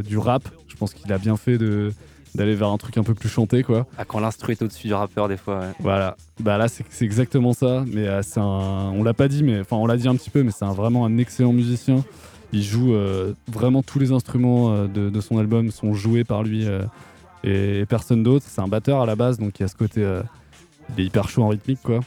du 0.07 0.19
rap. 0.19 0.43
Je 0.69 0.77
pense 0.77 0.95
qu'il 0.95 1.13
a 1.13 1.19
bien 1.19 1.37
fait 1.37 1.59
de 1.59 1.93
d'aller 2.35 2.55
vers 2.55 2.69
un 2.69 2.79
truc 2.79 2.97
un 2.97 3.03
peu 3.03 3.13
plus 3.13 3.29
chanté 3.29 3.63
quoi. 3.63 3.87
Ah, 3.99 4.07
quand 4.07 4.19
l'instru 4.19 4.53
est 4.53 4.63
au-dessus 4.63 4.87
du 4.87 4.95
rappeur, 4.95 5.29
des 5.29 5.37
fois. 5.37 5.61
ouais. 5.61 5.67
Voilà, 5.81 6.17
bah 6.41 6.57
là 6.57 6.67
c'est 6.67 6.85
exactement 7.03 7.53
ça, 7.53 7.85
mais 7.87 8.07
c'est 8.23 8.41
un, 8.41 8.91
on 8.95 9.03
l'a 9.03 9.13
pas 9.13 9.29
dit, 9.29 9.43
mais 9.43 9.61
enfin 9.61 9.77
on 9.77 9.85
l'a 9.87 9.99
dit 9.99 10.09
un 10.09 10.17
petit 10.17 10.31
peu, 10.31 10.43
mais 10.43 10.51
c'est 10.51 10.65
un- 10.65 10.73
vraiment 10.73 11.05
un 11.05 11.19
excellent 11.19 11.53
musicien. 11.53 12.03
Il 12.55 12.63
joue 12.63 12.95
vraiment 13.49 13.83
tous 13.83 13.99
les 13.99 14.13
instruments 14.13 14.85
de, 14.87 15.11
de 15.11 15.21
son 15.21 15.37
album 15.39 15.71
sont 15.71 15.93
joués 15.95 16.25
par 16.25 16.43
lui 16.43 16.67
euh, 16.67 16.83
et, 17.45 17.85
personne 17.87 18.23
d'autre. 18.23 18.47
C'est 18.49 18.61
un 18.63 18.69
batteur 18.69 19.01
à 19.03 19.07
la 19.07 19.15
base, 19.17 19.39
donc 19.39 19.59
il 19.59 19.63
y 19.63 19.65
a 19.65 19.69
ce 19.69 19.77
côté, 19.77 20.03
il 20.97 21.03
est 21.03 21.07
hyper 21.07 21.29
chaud 21.29 21.43
en 21.43 21.49
rythmique 21.49 21.81
quoi. 21.83 22.01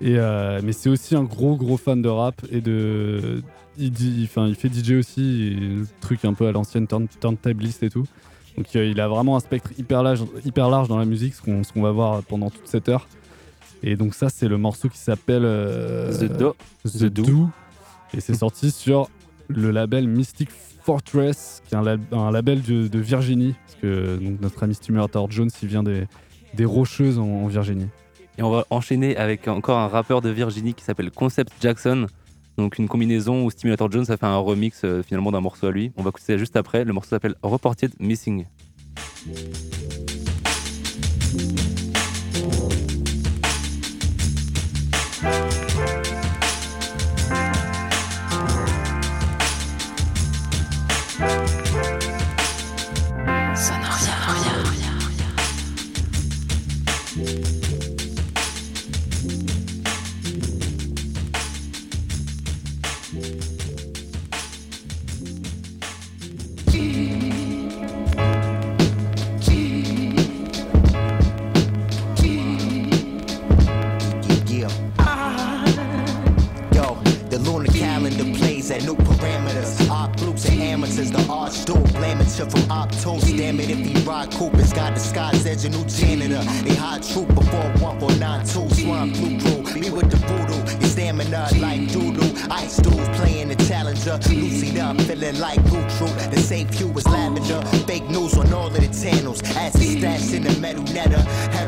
Et 0.00 0.18
euh, 0.18 0.60
mais 0.64 0.72
c'est 0.72 0.88
aussi 0.88 1.14
un 1.14 1.24
gros 1.24 1.56
gros 1.56 1.76
fan 1.76 2.00
de 2.00 2.08
rap 2.08 2.40
et 2.50 2.60
de, 2.60 3.42
il, 3.76 3.90
dit- 3.92 4.28
il 4.28 4.54
fait 4.56 4.68
DJ 4.72 4.92
aussi, 4.92 5.50
le 5.60 5.86
truc 6.00 6.24
un 6.24 6.32
peu 6.32 6.46
à 6.46 6.52
l'ancienne 6.52 6.86
turn- 6.86 7.06
turntablist 7.20 7.82
et 7.82 7.90
tout. 7.90 8.06
Donc 8.56 8.66
euh, 8.76 8.86
il 8.86 8.98
a 9.00 9.08
vraiment 9.08 9.36
un 9.36 9.40
spectre 9.40 9.70
hyper 9.78 10.02
large, 10.02 10.24
hyper 10.44 10.70
large 10.70 10.88
dans 10.88 10.98
la 10.98 11.04
musique, 11.04 11.34
ce 11.34 11.42
qu'on 11.42 11.62
qu'on 11.62 11.82
va 11.82 11.90
voir 11.92 12.22
pendant 12.22 12.48
toute 12.50 12.66
cette 12.66 12.88
heure. 12.88 13.06
Et 13.82 13.96
donc 13.96 14.14
ça, 14.14 14.28
c'est 14.30 14.48
le 14.48 14.58
morceau 14.58 14.88
qui 14.88 14.98
s'appelle 14.98 15.42
euh, 15.44 16.12
The 16.12 16.32
Do. 16.38 16.56
The, 16.84 16.88
The 16.98 17.04
Do. 17.04 17.22
Do. 17.22 17.48
Et 18.14 18.20
c'est 18.20 18.34
sorti 18.34 18.70
sur 18.70 19.08
le 19.48 19.70
label 19.70 20.08
Mystic 20.08 20.48
Fortress, 20.82 21.62
qui 21.68 21.74
est 21.74 21.78
un, 21.78 21.82
lab- 21.82 22.12
un 22.12 22.30
label 22.30 22.62
de, 22.62 22.88
de 22.88 22.98
Virginie. 22.98 23.54
Parce 23.66 23.78
que 23.82 24.16
donc, 24.16 24.40
notre 24.40 24.62
ami 24.62 24.74
Stimulator 24.74 25.30
Jones, 25.30 25.50
il 25.62 25.68
vient 25.68 25.82
des, 25.82 26.06
des 26.54 26.64
Rocheuses 26.64 27.18
en, 27.18 27.46
Virginie. 27.46 27.88
Et 28.38 28.42
on 28.42 28.50
va 28.50 28.66
enchaîner 28.70 29.16
avec 29.16 29.48
encore 29.48 29.78
un 29.78 29.88
rappeur 29.88 30.20
de 30.20 30.30
Virginie 30.30 30.74
qui 30.74 30.84
s'appelle 30.84 31.10
Concept 31.10 31.52
Jackson. 31.60 32.06
Donc 32.56 32.78
une 32.78 32.88
combinaison 32.88 33.44
où 33.44 33.50
Stimulator 33.50 33.90
Jones 33.90 34.06
a 34.08 34.16
fait 34.16 34.26
un 34.26 34.36
remix 34.36 34.82
euh, 34.84 35.02
finalement 35.02 35.32
d'un 35.32 35.40
morceau 35.40 35.66
à 35.66 35.72
lui. 35.72 35.92
On 35.96 36.02
va 36.02 36.10
écouter 36.10 36.26
ça 36.26 36.36
juste 36.36 36.56
après. 36.56 36.84
Le 36.84 36.92
morceau 36.92 37.10
s'appelle 37.10 37.34
Reported 37.42 37.92
Missing. 38.00 38.46
Lucy 94.28 94.78
up, 94.80 95.00
feeling 95.02 95.38
like 95.38 95.60
Gucci. 95.64 96.30
The 96.30 96.40
same 96.40 96.68
hue 96.68 96.88
was 96.88 97.06
lavender. 97.06 97.60
Fake 97.86 98.08
news 98.10 98.36
on 98.36 98.52
all 98.52 98.66
of 98.66 98.74
the 98.74 98.88
channels. 98.88 99.42
Acid 99.56 99.98
stashed 99.98 100.32
in 100.34 100.44
the 100.44 100.58
metal 100.60 100.84
netter. 100.84 101.22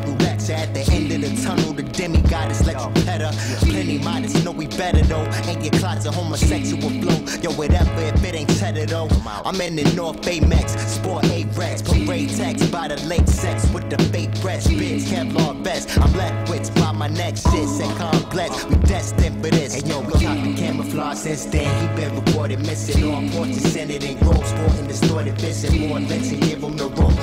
Roulette 0.05 0.49
at 0.49 0.73
the 0.73 0.81
end 0.91 1.11
of 1.11 1.21
the 1.21 1.41
tunnel. 1.43 1.73
The 1.73 1.83
demigod 1.83 2.51
let 2.65 2.79
you 2.79 3.05
better. 3.05 3.31
Plenty 3.59 3.97
know 4.43 4.51
we 4.51 4.52
better 4.77 5.01
though. 5.03 5.25
Ain't 5.49 5.63
your 5.63 5.73
closet 5.79 6.13
homosexual 6.13 6.89
flow. 6.89 7.19
Yo, 7.41 7.51
whatever 7.51 8.01
if 8.01 8.23
it 8.23 8.35
ain't 8.35 8.49
cheddar 8.59 8.85
though. 8.85 9.09
I'm 9.45 9.59
in 9.61 9.75
the 9.75 9.83
North 9.95 10.21
Bay 10.21 10.39
Max, 10.39 10.73
sport 10.87 11.25
A 11.25 11.45
Rex, 11.55 11.81
parade 11.81 12.29
tax 12.29 12.65
by 12.67 12.87
the 12.87 12.97
lake 13.07 13.27
sex 13.27 13.69
with 13.71 13.89
the 13.89 14.01
fake 14.11 14.33
breast, 14.41 14.67
bitch, 14.67 15.03
Kevlar 15.03 15.55
vest. 15.63 15.97
I'm 15.97 16.13
left 16.13 16.49
with 16.49 16.73
by 16.75 16.91
my 16.91 17.07
next 17.07 17.43
shit, 17.51 17.67
and 17.81 17.97
complex. 17.97 18.65
We 18.65 18.75
destined 18.77 19.43
for 19.43 19.49
this. 19.49 19.79
And 19.79 19.87
yo, 19.87 20.01
we 20.01 20.13
the 20.13 20.55
camouflage 20.57 21.17
since 21.17 21.45
then. 21.45 21.69
He 21.81 21.95
been 22.01 22.15
reported 22.15 22.59
missing 22.59 23.03
on 23.11 23.29
porches, 23.29 23.71
Senate 23.71 24.03
and 24.03 24.19
Grove, 24.19 24.45
sporting 24.45 24.87
distorted 24.87 25.39
vision. 25.39 25.87
More 25.87 25.99
lynch 25.99 26.31
and 26.31 26.41
give 26.41 26.63
him 26.63 26.77
the 26.77 26.87
rope. 26.89 27.22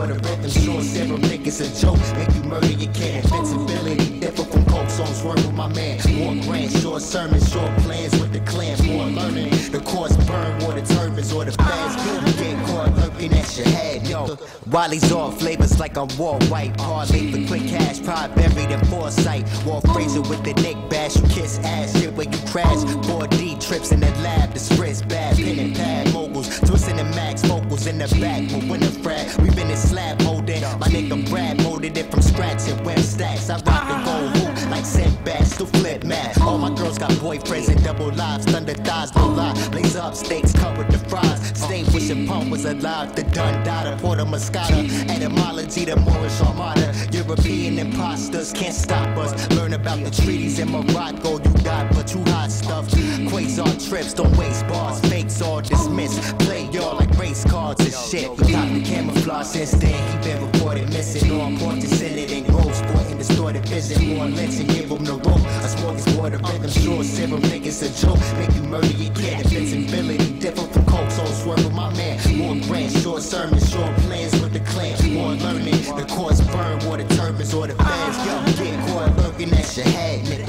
A 0.00 0.02
smorgasbord 0.02 0.10
of 0.10 0.30
rhythm, 0.30 0.50
sure 0.50 0.82
serum 0.82 1.20
niggas 1.22 1.60
a 1.60 1.80
joke. 1.80 1.98
Make 2.16 2.34
you 2.34 2.42
murder 2.48 2.66
your 2.66 2.92
kid. 2.92 3.24
Invincibility, 3.24 4.20
different 4.20 4.52
from 4.52 4.64
coke 4.66 4.88
songs, 4.88 5.22
work 5.22 5.36
with 5.36 5.52
my 5.52 5.68
man. 5.68 6.00
More 6.14 6.34
grand, 6.44 6.72
short 6.72 7.02
sermons, 7.02 7.50
short 7.52 7.70
plans 7.78 8.18
with 8.18 8.32
the 8.32 8.40
clan. 8.40 8.78
More 8.86 9.06
learning, 9.06 9.50
the 9.70 9.80
course 9.80 10.16
burn, 10.26 10.62
or 10.62 10.72
the 10.72 10.82
turbans, 10.94 11.32
or 11.32 11.44
the 11.44 11.52
fans. 11.52 11.94
You 12.26 12.44
get 12.44 12.66
caught 12.66 12.94
lurking 12.96 13.32
at 13.34 13.56
your 13.56 13.68
head, 13.68 14.06
yo. 14.06 14.38
Wiley's 14.70 15.12
all 15.12 15.30
flavors 15.30 15.78
like 15.78 15.96
I'm 15.96 16.08
war 16.16 16.38
white. 16.48 16.76
Parlay 16.78 17.30
for 17.32 17.46
quick 17.46 17.68
cash, 17.68 18.02
pride 18.02 18.34
buried 18.34 18.70
in 18.70 18.84
foresight. 18.86 19.44
Wall 19.66 19.80
Fraser 19.92 20.22
with 20.22 20.42
the 20.44 20.54
neck 20.62 20.76
bash, 20.88 21.16
you 21.16 21.22
kiss 21.28 21.58
ass 21.58 21.98
shit 21.98 22.14
where 22.14 22.26
you 22.26 22.38
crash. 22.48 22.78
4D 23.08 23.60
trips 23.60 23.92
in 23.92 24.00
the 24.00 24.10
lab, 24.22 24.52
the 24.52 24.58
spritz 24.58 25.06
bad, 25.06 25.36
pen 25.36 25.58
and 25.58 25.76
pad 25.76 26.12
moguls. 26.12 26.60
Twisting 26.60 26.96
the 26.96 27.04
max 27.04 27.42
vocals 27.42 27.86
in 27.86 27.98
the 27.98 28.08
back, 28.20 28.42
but 28.50 28.64
when 28.68 28.80
the 28.80 28.90
frag, 29.02 29.28
we 29.40 29.50
been 29.50 29.70
in 29.70 29.76
slab 29.90 30.22
molded. 30.22 30.62
My 30.78 30.86
nigga 30.86 31.28
Brad 31.28 31.62
molded 31.62 31.98
it 31.98 32.10
from 32.10 32.22
scratch 32.22 32.68
and 32.68 32.84
web 32.86 33.00
stacks. 33.00 33.50
I 33.50 33.54
rock 33.54 33.84
the 33.88 33.96
gold 34.04 34.49
like 34.70 34.86
setbacks 34.86 35.56
to 35.58 35.66
flip 35.66 36.04
mad. 36.04 36.40
All 36.40 36.56
my 36.56 36.72
girls 36.74 36.96
got 36.98 37.10
boyfriends 37.12 37.68
and 37.68 37.82
double 37.82 38.10
lives, 38.12 38.44
thunder 38.46 38.74
thighs, 38.74 39.14
no 39.16 39.28
lie. 39.28 39.54
Blaze 39.70 39.96
up 39.96 40.14
steaks 40.14 40.52
covered 40.52 40.90
the 40.90 40.98
fries. 41.10 41.40
Stay 41.58 41.82
wishing 41.92 42.26
pump 42.26 42.50
was 42.50 42.64
alive. 42.64 43.14
The 43.16 43.22
Dundada, 43.22 43.98
Porta 44.00 44.24
Moscata, 44.24 44.80
etymology, 45.10 45.84
the 45.84 45.96
Moorish 45.96 46.40
Armada. 46.40 46.94
European 47.12 47.78
imposters 47.78 48.52
can't 48.52 48.74
stop 48.74 49.16
us. 49.18 49.32
Learn 49.50 49.72
about 49.74 49.98
the 50.04 50.10
treaties 50.10 50.58
in 50.58 50.70
Morocco. 50.70 51.32
You 51.32 51.64
got 51.64 51.92
but 51.94 52.14
you 52.14 52.22
hot 52.32 52.50
stuff. 52.50 52.88
Quasar 53.30 53.88
trips, 53.88 54.14
don't 54.14 54.34
waste 54.36 54.66
bars. 54.68 55.00
Fakes 55.00 55.42
all 55.42 55.60
dismissed. 55.60 56.38
Play 56.40 56.68
y'all 56.70 56.96
like 56.96 57.10
race 57.18 57.44
cards 57.44 57.80
and 57.84 57.94
shit. 57.94 58.28
Got 58.36 58.68
the 58.72 58.82
camouflage 58.84 59.46
since 59.46 59.72
then. 59.72 60.22
He 60.22 60.28
been 60.28 60.46
reported 60.46 60.88
missing. 60.90 61.30
On 61.40 61.56
point 61.58 61.80
to 61.82 61.88
Senate 61.88 62.30
and 62.32 62.46
Grove, 62.46 62.74
sporting 62.74 63.09
distorted 63.20 63.66
vision. 63.66 64.16
More 64.16 64.26
lynch 64.26 64.58
and 64.60 64.68
give 64.68 64.90
him 64.90 65.04
the 65.04 65.12
rope. 65.12 65.44
A 65.64 65.68
smorgasbord 65.68 66.34
of 66.34 66.42
rhythm, 66.48 66.70
sure 66.70 67.04
serum 67.04 67.42
niggas 67.42 67.82
a 67.84 67.88
joke. 68.00 68.20
Make 68.38 68.54
you 68.56 68.62
murder 68.62 68.86
your 68.86 69.12
kid. 69.14 69.44
Invincibility, 69.44 70.38
different 70.40 70.72
from 70.72 70.84
coke, 70.86 71.10
so 71.10 71.24
swerve 71.26 71.64
with 71.64 71.74
my 71.74 71.92
man. 71.94 72.16
More 72.38 72.56
grand, 72.66 72.92
short 73.02 73.22
sermons, 73.22 73.70
short 73.70 73.94
plans 74.04 74.32
with 74.40 74.52
the 74.54 74.60
clan. 74.60 74.96
More 75.12 75.34
learning, 75.34 75.82
the 76.00 76.06
course 76.08 76.40
burn, 76.52 76.82
or 76.86 76.96
the 76.96 77.04
turbans 77.14 77.52
or 77.52 77.66
the 77.66 77.74
fans. 77.74 78.16
Yo, 78.26 78.64
get 78.64 78.88
caught 78.88 79.16
lurking 79.18 79.52
at 79.52 79.76
your 79.76 79.86
head, 79.86 80.24
nigga. 80.24 80.48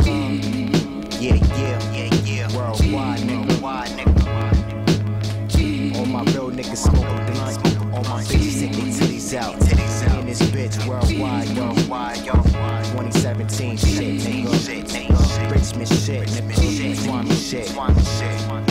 Yeah, 1.20 1.36
yeah, 1.36 1.94
yeah, 1.94 2.10
yeah. 2.24 2.56
Worldwide, 2.56 3.20
nigga. 3.20 3.48
Worldwide, 3.50 3.92
nigga. 3.98 4.12
All 5.98 6.06
my 6.06 6.24
real 6.32 6.50
niggas 6.50 6.84
smoking 6.88 7.26
blunt. 7.34 7.58
All 7.94 8.04
my 8.06 8.24
bitches 8.24 8.60
take 8.62 8.72
their 8.72 8.92
titties 8.96 9.34
out. 9.36 9.71
Richmond 15.74 16.02
shit, 16.02 16.28
nigga. 16.28 16.96
Swami 16.98 17.32
shit. 17.32 17.68
Swami 17.68 18.02
shit. 18.04 18.71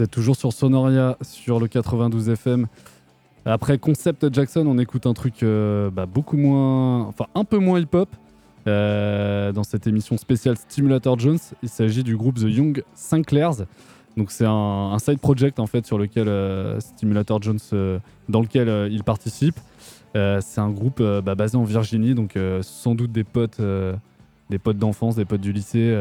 Êtes 0.00 0.10
toujours 0.10 0.36
sur 0.36 0.52
Sonoria, 0.52 1.18
sur 1.20 1.60
le 1.60 1.68
92 1.68 2.30
FM. 2.30 2.66
Après 3.44 3.76
Concept 3.76 4.32
Jackson, 4.32 4.64
on 4.66 4.78
écoute 4.78 5.06
un 5.06 5.12
truc 5.12 5.42
euh, 5.42 5.90
bah, 5.90 6.06
beaucoup 6.06 6.38
moins. 6.38 7.02
Enfin, 7.02 7.26
un 7.34 7.44
peu 7.44 7.58
moins 7.58 7.78
hip-hop. 7.78 8.08
euh, 8.66 9.52
dans 9.52 9.64
cette 9.64 9.86
émission 9.86 10.16
spéciale 10.16 10.56
Stimulator 10.56 11.18
Jones, 11.18 11.38
il 11.62 11.68
s'agit 11.68 12.02
du 12.02 12.16
groupe 12.16 12.36
The 12.38 12.48
Young 12.48 12.82
Sinclairs. 12.94 13.66
Donc 14.16 14.30
c'est 14.30 14.46
un, 14.46 14.96
side 14.98 15.18
project 15.18 15.60
en 15.60 15.66
fait 15.66 15.84
sur 15.86 15.98
lequel 15.98 16.28
euh, 16.28 16.80
Stimulator 16.80 17.42
Jones, 17.42 17.60
dans 18.28 18.40
lequel 18.40 18.90
il 18.90 19.04
participe. 19.04 19.58
C'est 20.14 20.60
un 20.60 20.70
groupe 20.70 21.02
bah, 21.02 21.34
basé 21.34 21.58
en 21.58 21.64
Virginie, 21.64 22.14
donc 22.14 22.38
sans 22.62 22.94
doute 22.94 23.12
des 23.12 23.24
potes, 23.24 23.60
des 24.48 24.58
potes 24.58 24.78
d'enfance, 24.78 25.16
des 25.16 25.26
potes 25.26 25.42
du 25.42 25.52
lycée. 25.52 25.94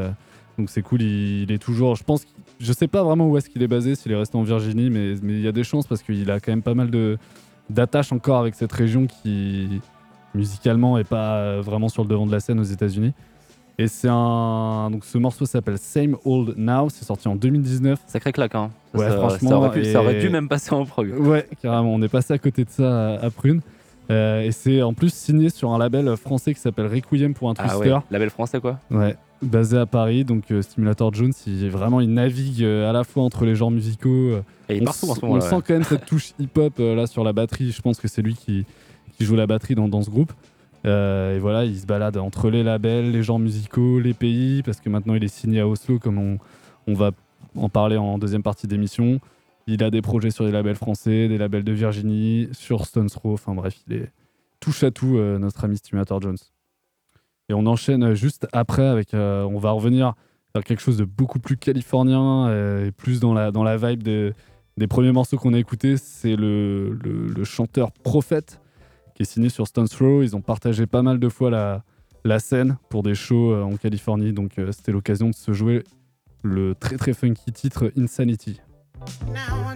donc 0.57 0.69
c'est 0.69 0.81
cool. 0.81 1.01
Il, 1.01 1.43
il 1.43 1.51
est 1.51 1.59
toujours, 1.59 1.95
je 1.95 2.03
pense, 2.03 2.25
je 2.59 2.73
sais 2.73 2.87
pas 2.87 3.03
vraiment 3.03 3.27
où 3.27 3.37
est-ce 3.37 3.49
qu'il 3.49 3.63
est 3.63 3.67
basé, 3.67 3.95
s'il 3.95 4.11
est 4.11 4.15
resté 4.15 4.37
en 4.37 4.43
Virginie, 4.43 4.89
mais 4.89 5.15
mais 5.21 5.33
il 5.33 5.41
y 5.41 5.47
a 5.47 5.51
des 5.51 5.63
chances 5.63 5.87
parce 5.87 6.01
qu'il 6.03 6.29
a 6.31 6.39
quand 6.39 6.51
même 6.51 6.61
pas 6.61 6.73
mal 6.75 6.89
de 6.91 7.17
d'attaches 7.69 8.11
encore 8.11 8.39
avec 8.39 8.55
cette 8.55 8.71
région 8.73 9.05
qui 9.07 9.79
musicalement 10.35 10.97
est 10.97 11.03
pas 11.03 11.59
vraiment 11.61 11.89
sur 11.89 12.03
le 12.03 12.09
devant 12.09 12.25
de 12.27 12.31
la 12.31 12.39
scène 12.39 12.59
aux 12.59 12.63
États-Unis. 12.63 13.13
Et 13.77 13.87
c'est 13.87 14.09
un 14.09 14.89
donc 14.91 15.05
ce 15.05 15.17
morceau 15.17 15.45
s'appelle 15.45 15.77
Same 15.77 16.17
Old 16.25 16.55
Now, 16.57 16.89
c'est 16.89 17.05
sorti 17.05 17.27
en 17.29 17.35
2019. 17.35 17.99
Sacré 18.07 18.33
claque, 18.33 18.55
hein. 18.55 18.71
Ça, 18.93 18.99
Ouais, 18.99 19.07
ça- 19.09 19.17
franchement, 19.17 19.49
ça 19.49 19.57
aurait, 19.57 19.71
pu, 19.71 19.85
ça 19.85 20.01
aurait 20.01 20.17
et- 20.17 20.21
dû 20.21 20.29
même 20.29 20.49
passer 20.49 20.73
en 20.73 20.83
prog. 20.85 21.13
Ouais, 21.17 21.47
carrément. 21.61 21.93
On 21.93 22.01
est 22.01 22.09
passé 22.09 22.33
à 22.33 22.37
côté 22.37 22.65
de 22.65 22.69
ça 22.69 23.13
à, 23.15 23.25
à 23.25 23.29
Prune. 23.29 23.61
Euh, 24.11 24.41
et 24.41 24.51
c'est 24.51 24.81
en 24.81 24.93
plus 24.93 25.13
signé 25.13 25.49
sur 25.49 25.71
un 25.71 25.77
label 25.77 26.15
français 26.17 26.53
qui 26.53 26.59
s'appelle 26.59 26.87
Requiem 26.87 27.33
pour 27.33 27.49
un 27.49 27.53
Ah 27.59 27.67
Twister. 27.69 27.93
ouais, 27.93 27.99
label 28.09 28.29
français 28.31 28.59
quoi. 28.59 28.79
Ouais, 28.89 29.15
basé 29.41 29.77
à 29.77 29.85
Paris. 29.85 30.25
Donc 30.25 30.45
euh, 30.51 30.61
Stimulator 30.63 31.13
Jones, 31.13 31.33
il, 31.45 31.69
vraiment, 31.69 32.01
il 32.01 32.11
navigue 32.13 32.63
euh, 32.63 32.89
à 32.89 32.93
la 32.93 33.03
fois 33.03 33.23
entre 33.23 33.45
les 33.45 33.53
genres 33.55 33.69
musicaux. 33.71 34.09
euh, 34.09 34.41
Et 34.67 34.77
il 34.77 34.81
on 34.81 34.85
partout 34.85 35.09
en 35.11 35.15
ce 35.15 35.21
moment-là, 35.21 35.45
On 35.45 35.49
sent 35.49 35.63
quand 35.67 35.73
même 35.73 35.83
cette 35.83 36.05
touche 36.05 36.31
hip-hop 36.39 36.73
là 36.79 37.05
sur 37.05 37.23
la 37.23 37.33
batterie. 37.33 37.71
Je 37.71 37.81
pense 37.81 37.99
que 37.99 38.07
c'est 38.07 38.21
lui 38.23 38.33
qui, 38.33 38.65
qui 39.17 39.25
joue 39.25 39.35
la 39.35 39.45
batterie 39.45 39.75
dans, 39.75 39.87
dans 39.87 40.01
ce 40.01 40.09
groupe. 40.09 40.33
Euh, 40.85 41.35
et 41.35 41.39
voilà, 41.39 41.65
il 41.65 41.77
se 41.77 41.85
balade 41.85 42.17
entre 42.17 42.49
les 42.49 42.63
labels, 42.63 43.11
les 43.11 43.21
genres 43.21 43.37
musicaux, 43.37 43.99
les 43.99 44.13
pays, 44.13 44.63
parce 44.63 44.79
que 44.79 44.89
maintenant 44.89 45.13
il 45.13 45.23
est 45.23 45.27
signé 45.27 45.59
à 45.59 45.67
Oslo, 45.67 45.99
comme 45.99 46.17
on, 46.17 46.37
on 46.87 46.93
va 46.93 47.11
en 47.55 47.67
parler 47.69 47.97
en 47.97 48.17
deuxième 48.17 48.43
partie 48.43 48.65
d'émission. 48.65 49.19
Il 49.69 49.83
a 49.83 49.91
des 49.91 50.01
projets 50.01 50.31
sur 50.31 50.45
des 50.45 50.51
labels 50.51 50.75
français, 50.75 51.27
des 51.27 51.37
labels 51.37 51.63
de 51.63 51.71
Virginie, 51.71 52.49
sur 52.51 52.85
Stones 52.85 53.09
Throw. 53.09 53.33
Enfin 53.33 53.53
bref, 53.53 53.75
il 53.87 53.93
est 53.93 54.11
touche 54.59 54.83
à 54.83 54.91
tout, 54.91 55.17
euh, 55.17 55.37
notre 55.37 55.63
ami 55.63 55.77
Stimulator 55.77 56.21
Jones. 56.21 56.37
Et 57.49 57.53
on 57.53 57.65
enchaîne 57.65 58.13
juste 58.13 58.47
après 58.51 58.87
avec. 58.87 59.13
euh, 59.13 59.43
on 59.43 59.59
va 59.59 59.71
revenir 59.71 60.13
vers 60.55 60.63
quelque 60.63 60.81
chose 60.81 60.97
de 60.97 61.05
beaucoup 61.05 61.39
plus 61.39 61.57
californien 61.57 62.47
euh, 62.47 62.87
et 62.87 62.91
plus 62.91 63.19
dans 63.19 63.33
la, 63.33 63.51
dans 63.51 63.63
la 63.63 63.77
vibe 63.77 64.01
des, 64.03 64.33
des 64.77 64.87
premiers 64.87 65.11
morceaux 65.11 65.37
qu'on 65.37 65.53
a 65.53 65.59
écoutés. 65.59 65.97
C'est 65.97 66.35
le, 66.35 66.91
le, 66.93 67.43
chanteur 67.43 67.91
Prophète 67.91 68.59
qui 69.15 69.23
est 69.23 69.25
signé 69.25 69.49
sur 69.49 69.67
Stones 69.67 69.87
Throw. 69.87 70.23
Ils 70.23 70.35
ont 70.35 70.41
partagé 70.41 70.87
pas 70.87 71.01
mal 71.03 71.19
de 71.19 71.29
fois 71.29 71.49
la, 71.51 71.83
la 72.25 72.39
scène 72.39 72.77
pour 72.89 73.03
des 73.03 73.15
shows 73.15 73.53
euh, 73.53 73.63
en 73.63 73.77
Californie. 73.77 74.33
Donc 74.33 74.57
euh, 74.57 74.71
c'était 74.71 74.91
l'occasion 74.91 75.29
de 75.29 75.35
se 75.35 75.53
jouer 75.53 75.83
le 76.43 76.73
très 76.75 76.97
très 76.97 77.13
funky 77.13 77.51
titre 77.51 77.91
Insanity. 77.97 78.61
Now 79.27 79.67
I 79.67 79.73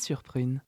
sur 0.00 0.22
Prune. 0.22 0.62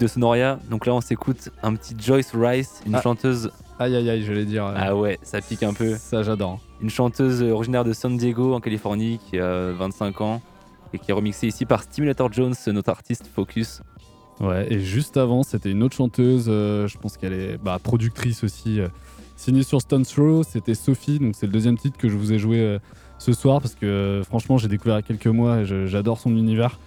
De 0.00 0.06
Sonoria. 0.06 0.58
Donc 0.70 0.86
là, 0.86 0.94
on 0.94 1.00
s'écoute 1.00 1.50
un 1.62 1.74
petit 1.74 1.94
Joyce 1.98 2.32
Rice, 2.34 2.80
une 2.86 2.94
Ah. 2.96 3.02
chanteuse. 3.02 3.50
Aïe 3.78 3.94
aïe 3.96 4.10
aïe, 4.10 4.22
j'allais 4.24 4.44
dire. 4.44 4.66
euh, 4.66 4.74
Ah 4.76 4.96
ouais, 4.96 5.18
ça 5.22 5.40
pique 5.40 5.62
un 5.62 5.72
peu. 5.72 5.94
Ça, 5.96 6.22
j'adore. 6.22 6.58
Une 6.82 6.90
chanteuse 6.90 7.42
originaire 7.42 7.84
de 7.84 7.92
San 7.92 8.16
Diego 8.16 8.54
en 8.54 8.60
Californie 8.60 9.20
qui 9.30 9.38
a 9.38 9.72
25 9.72 10.20
ans 10.22 10.42
et 10.92 10.98
qui 10.98 11.10
est 11.10 11.14
remixée 11.14 11.46
ici 11.46 11.64
par 11.66 11.82
Stimulator 11.82 12.32
Jones, 12.32 12.54
notre 12.68 12.88
artiste 12.90 13.26
Focus. 13.34 13.80
Ouais, 14.40 14.66
et 14.72 14.80
juste 14.80 15.16
avant, 15.18 15.42
c'était 15.42 15.70
une 15.70 15.82
autre 15.82 15.94
chanteuse, 15.96 16.46
euh, 16.48 16.88
je 16.88 16.96
pense 16.98 17.16
qu'elle 17.18 17.34
est 17.34 17.58
bah, 17.58 17.78
productrice 17.82 18.42
aussi, 18.42 18.80
euh, 18.80 18.88
signée 19.36 19.62
sur 19.62 19.80
Stone 19.82 20.04
Throw, 20.04 20.42
c'était 20.42 20.74
Sophie, 20.74 21.18
donc 21.18 21.34
c'est 21.36 21.44
le 21.46 21.52
deuxième 21.52 21.76
titre 21.76 21.98
que 21.98 22.08
je 22.08 22.16
vous 22.16 22.32
ai 22.32 22.38
joué 22.38 22.78
ce 23.18 23.32
soir 23.34 23.60
parce 23.60 23.74
que 23.74 24.22
franchement 24.26 24.56
j'ai 24.56 24.68
découvert 24.68 24.94
il 24.96 25.02
y 25.02 25.04
a 25.04 25.06
quelques 25.06 25.26
mois 25.26 25.58
et 25.60 25.64
je- 25.66 25.86
j'adore 25.86 26.18
son 26.18 26.30
univers. 26.30 26.78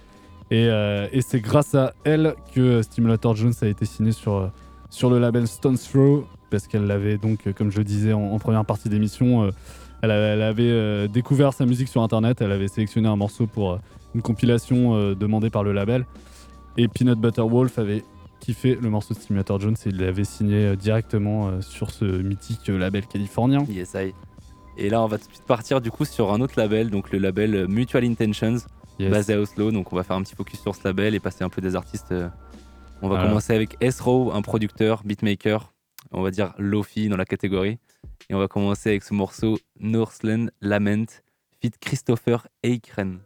Et, 0.50 0.68
euh, 0.68 1.08
et 1.12 1.22
c'est 1.22 1.40
grâce 1.40 1.74
à 1.74 1.94
elle 2.04 2.34
que 2.54 2.82
Stimulator 2.82 3.34
Jones 3.34 3.54
a 3.62 3.66
été 3.66 3.84
signé 3.84 4.12
sur, 4.12 4.50
sur 4.90 5.10
le 5.10 5.18
label 5.18 5.46
Stone 5.46 5.78
Throw 5.78 6.26
parce 6.50 6.66
qu'elle 6.66 6.86
l'avait 6.86 7.18
donc, 7.18 7.46
euh, 7.46 7.52
comme 7.52 7.70
je 7.70 7.78
le 7.78 7.84
disais 7.84 8.12
en, 8.12 8.38
première 8.38 8.64
partie 8.64 8.88
d'émission, 8.88 9.44
euh, 9.44 9.50
elle, 10.02 10.10
avait 10.10 11.08
découvert 11.08 11.54
sa 11.54 11.64
musique 11.64 11.88
sur 11.88 12.02
internet, 12.02 12.42
elle 12.42 12.52
avait 12.52 12.68
sélectionné 12.68 13.08
un 13.08 13.16
morceau 13.16 13.46
pour 13.46 13.78
une 14.14 14.20
compilation 14.20 15.14
demandée 15.14 15.48
par 15.48 15.64
le 15.64 15.72
label. 15.72 16.04
Et 16.76 16.88
Peanut 16.88 17.18
Butter 17.18 17.40
Wolf 17.42 17.78
avait 17.78 18.04
kiffé 18.38 18.78
le 18.78 18.90
morceau 18.90 19.14
de 19.14 19.18
Stimulator 19.18 19.58
Jones 19.60 19.76
et 19.86 19.88
il 19.88 19.96
l'avait 19.96 20.24
signé 20.24 20.76
directement 20.76 21.62
sur 21.62 21.90
ce 21.90 22.04
mythique 22.04 22.68
label 22.68 23.06
californien. 23.06 23.64
Yes, 23.70 23.94
I. 23.94 24.12
Et 24.76 24.90
là, 24.90 25.02
on 25.02 25.06
va 25.06 25.16
tout 25.16 25.26
de 25.26 25.32
suite 25.32 25.46
partir 25.46 25.80
du 25.80 25.90
coup 25.90 26.04
sur 26.04 26.34
un 26.34 26.42
autre 26.42 26.54
label, 26.58 26.90
donc 26.90 27.10
le 27.10 27.18
label 27.18 27.66
Mutual 27.66 28.04
Intentions, 28.04 28.58
Yes. 28.98 29.10
basé 29.10 29.34
à 29.34 29.40
Oslo. 29.40 29.70
Donc 29.70 29.92
on 29.92 29.96
va 29.96 30.02
faire 30.02 30.16
un 30.16 30.22
petit 30.22 30.34
focus 30.34 30.60
sur 30.60 30.74
ce 30.74 30.86
label 30.86 31.14
et 31.14 31.20
passer 31.20 31.44
un 31.44 31.48
peu 31.48 31.60
des 31.60 31.76
artistes. 31.76 32.12
euh. 32.12 32.28
On 33.02 33.08
va 33.08 33.22
commencer 33.22 33.52
avec 33.54 33.76
S-Row, 33.80 34.32
un 34.32 34.40
producteur, 34.40 35.02
beatmaker, 35.04 35.72
on 36.10 36.22
va 36.22 36.30
dire 36.30 36.54
Lofi 36.58 37.08
dans 37.08 37.16
la 37.18 37.26
catégorie. 37.26 37.78
Et 38.30 38.34
on 38.34 38.38
va 38.38 38.48
commencer 38.48 38.88
avec 38.90 39.02
ce 39.02 39.12
morceau 39.12 39.58
Northland 39.78 40.50
Lament, 40.62 41.20
feat 41.60 41.76
Christopher 41.78 42.46
Eikren. 42.62 43.18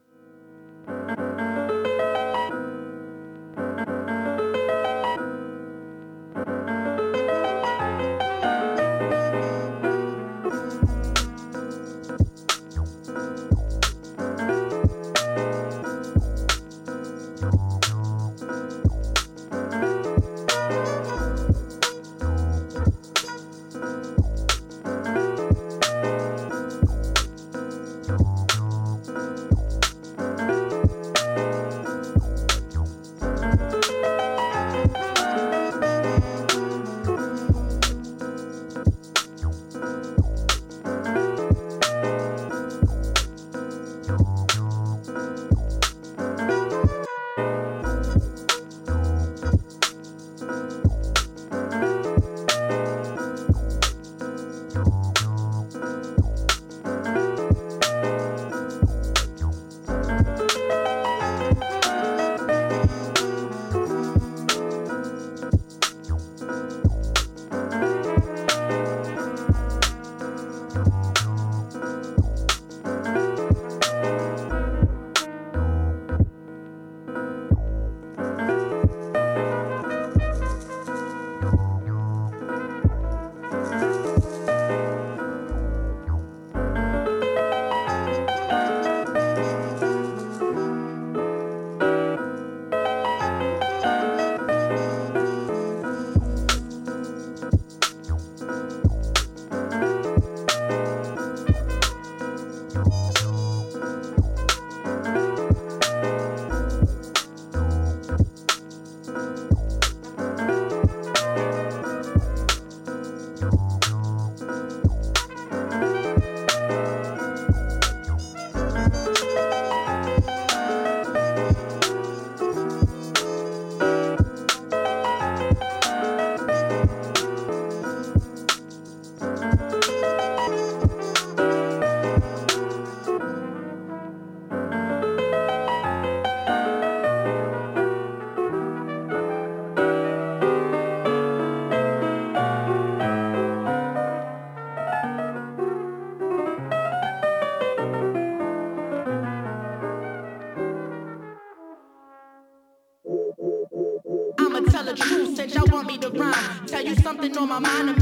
On 157.38 157.48
my 157.48 157.58
mind 157.60 157.97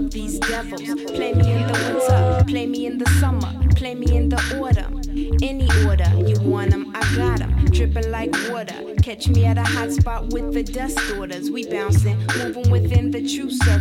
miles 0.00 0.12
these 0.12 0.38
devils. 0.40 0.82
Play 1.10 1.32
me 1.32 1.52
in 1.52 1.66
the 1.66 1.72
winter, 1.72 2.44
play 2.46 2.66
me 2.66 2.86
in 2.86 2.98
the 2.98 3.08
summer, 3.20 3.52
play 3.74 3.94
me 3.94 4.16
in 4.16 4.28
the 4.28 4.40
autumn. 4.58 5.00
Any 5.42 5.68
order 5.86 6.10
you 6.26 6.36
want 6.40 6.72
'em, 6.72 6.92
I 6.94 7.02
got 7.16 7.40
'em. 7.40 7.64
Dripping 7.66 8.10
like 8.10 8.32
water, 8.50 8.74
Catch 9.02 9.28
me 9.28 9.44
at 9.44 9.58
a 9.58 9.62
hot 9.62 9.92
spot 9.92 10.32
with 10.32 10.54
the 10.54 10.62
dust 10.62 10.98
orders. 11.18 11.50
We 11.50 11.66
bouncing, 11.68 12.18
moving 12.38 12.70
within 12.70 13.10
the 13.10 13.20
true 13.20 13.50
circles. 13.50 13.73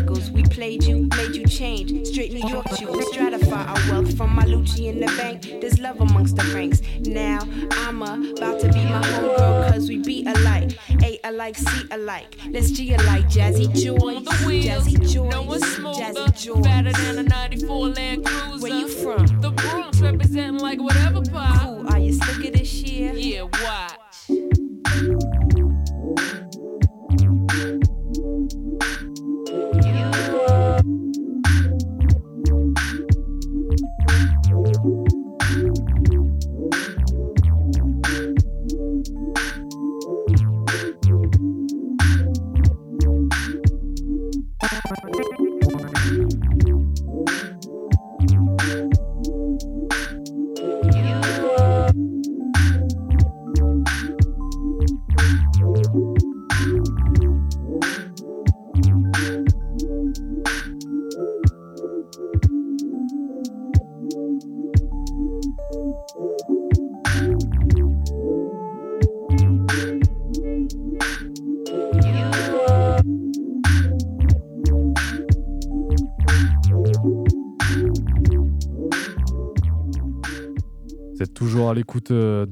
Wealth 4.64 4.76
from 4.76 4.84
my 4.84 4.88
Lucci 4.88 4.90
in 4.90 5.00
the 5.00 5.06
bank. 5.18 5.62
There's 5.62 5.80
love 5.80 6.00
amongst 6.02 6.36
the 6.36 6.44
ranks. 6.54 6.82
Now 7.00 7.40
I'm 7.72 8.02
about 8.02 8.60
to 8.62 8.68
be 8.68 8.84
my 8.84 9.02
homegirl, 9.02 9.72
cause 9.72 9.90
we 9.90 10.00
be 10.00 10.26
alike. 10.26 10.78
A 11.04 11.20
alike, 11.24 11.58
C 11.58 11.88
alike. 11.92 12.38
Let's 12.50 12.72
G 12.72 12.94
alike. 12.94 13.26
Jazzy 13.30 13.74
Joy. 13.74 14.22
Jazzy 14.22 15.12
Joy. 15.12 15.30
No, 15.30 15.54
it's 15.54 15.76
smoother, 15.76 16.02
Jazzy 16.02 16.44
Joy. 16.44 16.62
fatter 16.62 16.92
than 16.94 17.20
a 17.20 17.24
94 17.24 17.88
Land 17.90 18.26
Cruiser. 18.26 18.64
Where 18.64 18.74
you 18.74 18.88
from? 18.88 19.42
The 19.42 19.52
Bronx, 19.52 20.00
representing 20.00 20.60
like 20.60 20.80
whatever 20.80 21.22
pop. 21.22 21.62
Cool, 21.62 21.88
are 21.90 22.00
you 22.00 22.14
slicker 22.14 22.52
this 22.52 22.74
year? 22.74 23.14
Yeah, 23.14 23.44
watch. 23.44 24.03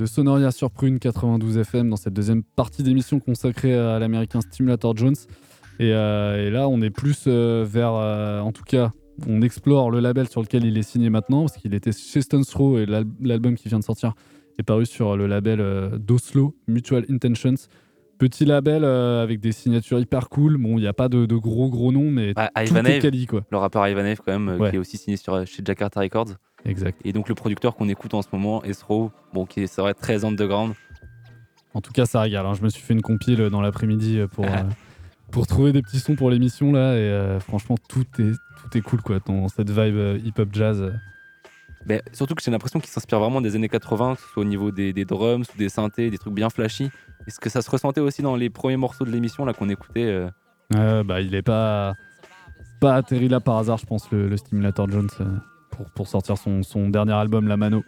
De 0.01 0.07
Sonoria 0.07 0.49
sur 0.49 0.71
Prune 0.71 0.97
92 0.97 1.59
FM 1.59 1.89
dans 1.91 1.95
cette 1.95 2.13
deuxième 2.15 2.41
partie 2.41 2.81
d'émission 2.81 3.19
consacrée 3.19 3.75
à 3.77 3.99
l'américain 3.99 4.41
Stimulator 4.41 4.97
Jones. 4.97 5.13
Et, 5.79 5.93
euh, 5.93 6.47
et 6.47 6.49
là, 6.49 6.67
on 6.67 6.81
est 6.81 6.89
plus 6.89 7.25
euh, 7.27 7.63
vers, 7.69 7.93
euh, 7.93 8.39
en 8.39 8.51
tout 8.51 8.63
cas, 8.63 8.91
on 9.27 9.43
explore 9.43 9.91
le 9.91 9.99
label 9.99 10.27
sur 10.27 10.41
lequel 10.41 10.65
il 10.65 10.75
est 10.79 10.81
signé 10.81 11.11
maintenant, 11.11 11.41
parce 11.41 11.55
qu'il 11.57 11.75
était 11.75 11.91
chez 11.91 12.23
Stones 12.23 12.45
Throw 12.45 12.79
et 12.79 12.87
l'al- 12.87 13.05
l'album 13.21 13.53
qui 13.53 13.67
vient 13.69 13.77
de 13.77 13.83
sortir 13.83 14.13
est 14.57 14.63
paru 14.63 14.87
sur 14.87 15.15
le 15.15 15.27
label 15.27 15.59
d'Oslo, 15.99 16.55
Mutual 16.67 17.05
Intentions. 17.07 17.53
Petit 18.17 18.45
label 18.45 18.83
euh, 18.83 19.21
avec 19.21 19.39
des 19.39 19.51
signatures 19.51 19.99
hyper 19.99 20.29
cool. 20.29 20.57
Bon, 20.57 20.77
il 20.77 20.81
n'y 20.81 20.87
a 20.87 20.93
pas 20.93 21.09
de, 21.09 21.27
de 21.27 21.35
gros 21.35 21.69
gros 21.69 21.91
noms, 21.91 22.09
mais 22.09 22.33
Ah, 22.35 22.49
tout 22.65 22.75
est 22.75 22.99
quali, 22.99 23.27
quoi. 23.27 23.43
le 23.51 23.57
rappeur 23.57 23.87
Ivanov 23.87 24.19
quand 24.25 24.39
même, 24.39 24.59
Ouais. 24.59 24.71
qui 24.71 24.75
est 24.77 24.79
aussi 24.79 24.97
signé 24.97 25.17
sur, 25.17 25.45
chez 25.45 25.61
Jakarta 25.65 25.99
Records. 25.99 26.35
Exact. 26.65 26.99
Et 27.03 27.13
donc 27.13 27.27
le 27.29 27.35
producteur 27.35 27.75
qu'on 27.75 27.89
écoute 27.89 28.13
en 28.13 28.21
ce 28.21 28.27
moment, 28.31 28.63
Esro, 28.63 29.11
bon, 29.33 29.45
qui 29.45 29.65
vrai 29.65 29.93
très 29.93 30.25
underground. 30.25 30.73
En 31.73 31.81
tout 31.81 31.91
cas, 31.93 32.05
ça 32.05 32.21
régale. 32.21 32.45
hein. 32.45 32.53
Je 32.53 32.61
me 32.63 32.69
suis 32.69 32.81
fait 32.83 32.93
une 32.93 33.01
compile 33.01 33.49
dans 33.49 33.61
l'après-midi 33.61 34.19
euh, 34.19 34.27
pour, 34.27 34.45
euh, 34.45 34.63
pour 35.31 35.47
trouver 35.47 35.71
des 35.71 35.81
petits 35.81 35.99
sons 35.99 36.15
pour 36.15 36.29
l'émission 36.29 36.71
là. 36.71 36.93
Et 36.95 36.99
euh, 36.99 37.39
franchement, 37.39 37.75
tout 37.89 38.05
est, 38.19 38.33
tout 38.33 38.77
est 38.77 38.81
cool 38.81 39.01
quoi. 39.01 39.19
Dans 39.25 39.47
cette 39.47 39.69
vibe 39.69 39.95
euh, 39.95 40.19
hip-hop 40.23 40.49
jazz. 40.51 40.93
Mais 41.87 42.01
surtout 42.13 42.35
que 42.35 42.43
j'ai 42.43 42.51
l'impression 42.51 42.79
qu'il 42.79 42.89
s'inspire 42.89 43.19
vraiment 43.19 43.41
des 43.41 43.55
années 43.55 43.69
80, 43.69 44.15
que 44.15 44.21
ce 44.21 44.27
soit 44.27 44.41
au 44.41 44.45
niveau 44.45 44.69
des, 44.71 44.93
des 44.93 45.05
drums 45.05 45.47
ou 45.55 45.57
des 45.57 45.69
synthés, 45.69 46.11
des 46.11 46.17
trucs 46.19 46.33
bien 46.33 46.49
flashy. 46.49 46.91
Est-ce 47.25 47.39
que 47.39 47.49
ça 47.49 47.61
se 47.63 47.71
ressentait 47.71 48.01
aussi 48.01 48.21
dans 48.21 48.35
les 48.35 48.49
premiers 48.51 48.77
morceaux 48.77 49.05
de 49.05 49.09
l'émission 49.11 49.45
là 49.45 49.53
qu'on 49.53 49.69
écoutait 49.69 50.27
bah, 50.71 51.21
il 51.21 51.33
est 51.33 51.41
pas, 51.41 51.95
pas 52.79 52.95
atterri 52.95 53.29
là 53.29 53.39
par 53.39 53.57
hasard, 53.57 53.77
je 53.77 53.85
pense, 53.85 54.11
le, 54.11 54.27
le 54.27 54.37
Stimulator 54.37 54.89
Jones 54.91 55.09
pour, 55.83 55.91
pour 55.91 56.07
sortir 56.07 56.37
son, 56.37 56.63
son 56.63 56.89
dernier 56.89 57.13
album, 57.13 57.47
La 57.47 57.57
Mano. 57.57 57.83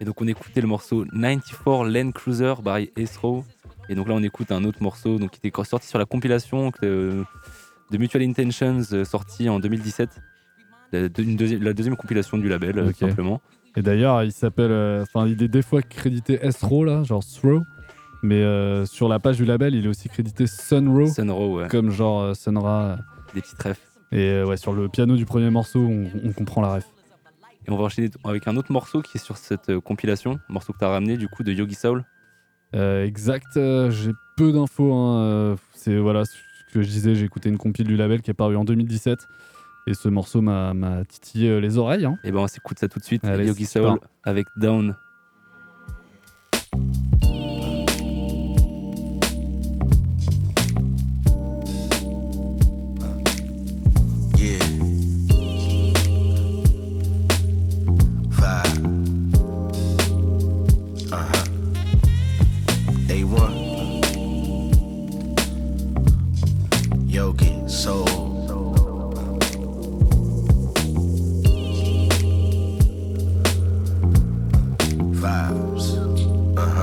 Et 0.00 0.04
donc 0.04 0.20
on 0.20 0.26
écoutait 0.26 0.60
le 0.60 0.68
morceau 0.68 1.04
94 1.04 1.92
Land 1.92 2.12
Cruiser 2.12 2.54
by 2.64 2.90
Esro. 2.96 3.44
Et 3.88 3.94
donc 3.94 4.08
là 4.08 4.14
on 4.14 4.22
écoute 4.22 4.50
un 4.52 4.64
autre 4.64 4.82
morceau 4.82 5.18
donc, 5.18 5.30
qui 5.30 5.46
était 5.46 5.64
sorti 5.64 5.86
sur 5.86 5.98
la 5.98 6.06
compilation 6.06 6.72
euh, 6.82 7.22
de 7.90 7.98
Mutual 7.98 8.22
Intentions 8.22 8.82
euh, 8.92 9.04
sorti 9.04 9.48
en 9.48 9.60
2017. 9.60 10.08
La, 10.92 11.08
deuxième, 11.08 11.62
la 11.62 11.72
deuxième 11.72 11.96
compilation 11.96 12.38
du 12.38 12.48
label 12.48 12.78
euh, 12.78 12.92
tout 12.92 13.06
simplement. 13.06 13.40
Et 13.76 13.82
d'ailleurs, 13.82 14.24
il 14.24 14.32
s'appelle. 14.32 15.02
Enfin, 15.02 15.28
il 15.28 15.40
est 15.42 15.48
des 15.48 15.62
fois 15.62 15.80
crédité 15.82 16.40
S-Row 16.42 16.84
là, 16.84 17.04
genre 17.04 17.24
Throw. 17.24 17.62
Mais 18.22 18.42
euh, 18.42 18.84
sur 18.84 19.08
la 19.08 19.18
page 19.18 19.36
du 19.36 19.44
label, 19.44 19.74
il 19.74 19.86
est 19.86 19.88
aussi 19.88 20.08
crédité 20.08 20.46
Sunrow. 20.46 21.06
Sunrow, 21.06 21.58
ouais. 21.58 21.68
Comme 21.68 21.90
genre 21.90 22.20
euh, 22.20 22.34
Sunra. 22.34 22.98
Des 23.34 23.40
petites 23.40 23.62
refs. 23.62 23.80
Et 24.12 24.28
euh, 24.28 24.44
ouais, 24.44 24.56
sur 24.56 24.72
le 24.72 24.88
piano 24.88 25.16
du 25.16 25.24
premier 25.24 25.50
morceau, 25.50 25.80
on, 25.80 26.10
on 26.24 26.32
comprend 26.32 26.60
la 26.60 26.74
ref. 26.74 26.86
Et 27.70 27.72
on 27.72 27.76
va 27.76 27.84
enchaîner 27.84 28.10
avec 28.24 28.48
un 28.48 28.56
autre 28.56 28.72
morceau 28.72 29.00
qui 29.00 29.16
est 29.18 29.20
sur 29.20 29.36
cette 29.36 29.68
euh, 29.70 29.80
compilation, 29.80 30.40
morceau 30.48 30.72
que 30.72 30.78
tu 30.78 30.84
as 30.84 30.88
ramené 30.88 31.16
du 31.16 31.28
coup 31.28 31.44
de 31.44 31.52
Yogi 31.52 31.76
Soul. 31.76 32.04
Euh, 32.74 33.04
exact, 33.04 33.56
euh, 33.56 33.90
j'ai 33.90 34.10
peu 34.36 34.52
d'infos. 34.52 34.92
hein, 34.92 35.20
euh, 35.22 35.56
c'est 35.72 35.96
voilà 35.96 36.24
ce 36.24 36.34
que 36.72 36.82
je 36.82 36.88
disais, 36.88 37.14
j'ai 37.14 37.24
écouté 37.24 37.48
une 37.48 37.58
compile 37.58 37.86
du 37.86 37.96
label 37.96 38.22
qui 38.22 38.30
est 38.30 38.34
paru 38.34 38.56
en 38.56 38.64
2017 38.64 39.26
et 39.86 39.94
ce 39.94 40.08
morceau 40.08 40.40
m'a 40.40 40.72
titillé 41.08 41.60
les 41.60 41.78
oreilles. 41.78 42.04
hein. 42.04 42.18
Et 42.24 42.32
ben 42.32 42.40
on 42.40 42.46
s'écoute 42.48 42.78
ça 42.78 42.88
tout 42.88 42.98
de 42.98 43.04
suite. 43.04 43.24
Allez, 43.24 43.46
Yogi 43.46 43.66
Soul 43.66 43.98
avec 44.24 44.46
Down. 44.56 44.94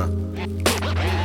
Yeah. 0.07 1.16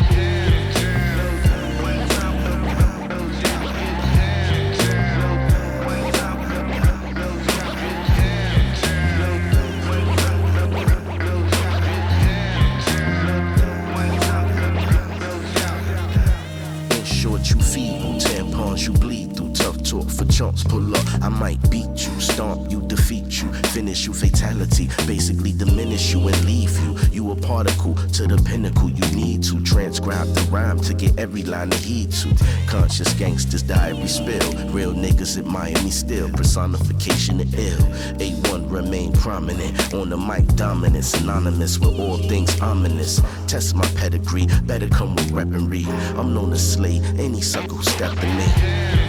To 28.13 28.27
the 28.27 28.37
pinnacle. 28.43 28.91
You 28.91 29.17
need 29.17 29.43
to 29.45 29.61
transcribe 29.63 30.27
the 30.35 30.43
rhyme 30.51 30.79
to 30.81 30.95
get 30.95 31.19
every 31.19 31.43
line 31.43 31.71
to 31.71 31.79
heed 31.79 32.13
to. 32.13 32.35
Conscious 32.67 33.13
gangsters, 33.15 33.63
diary 33.63 34.07
spill. 34.07 34.53
Real 34.71 34.93
niggas 34.93 35.39
admire 35.39 35.73
me 35.83 35.91
still. 35.91 36.29
Personification 36.31 37.41
of 37.41 37.55
ill. 37.59 37.79
A1 38.19 38.71
remain 38.71 39.13
prominent. 39.13 39.95
On 39.95 40.11
the 40.11 40.17
mic, 40.17 40.47
dominant. 40.57 41.05
Synonymous 41.05 41.79
with 41.79 41.99
all 41.99 42.19
things 42.19 42.61
ominous. 42.61 43.21
Test 43.47 43.75
my 43.75 43.87
pedigree. 43.97 44.47
Better 44.65 44.89
come 44.89 45.15
with 45.17 45.31
weaponry. 45.33 45.85
I'm 46.17 46.35
known 46.35 46.51
to 46.51 46.59
slay 46.59 47.01
any 47.19 47.41
sucker 47.41 47.75
who 47.75 47.83
step 47.83 48.13
in 48.23 48.37
me. 48.37 49.02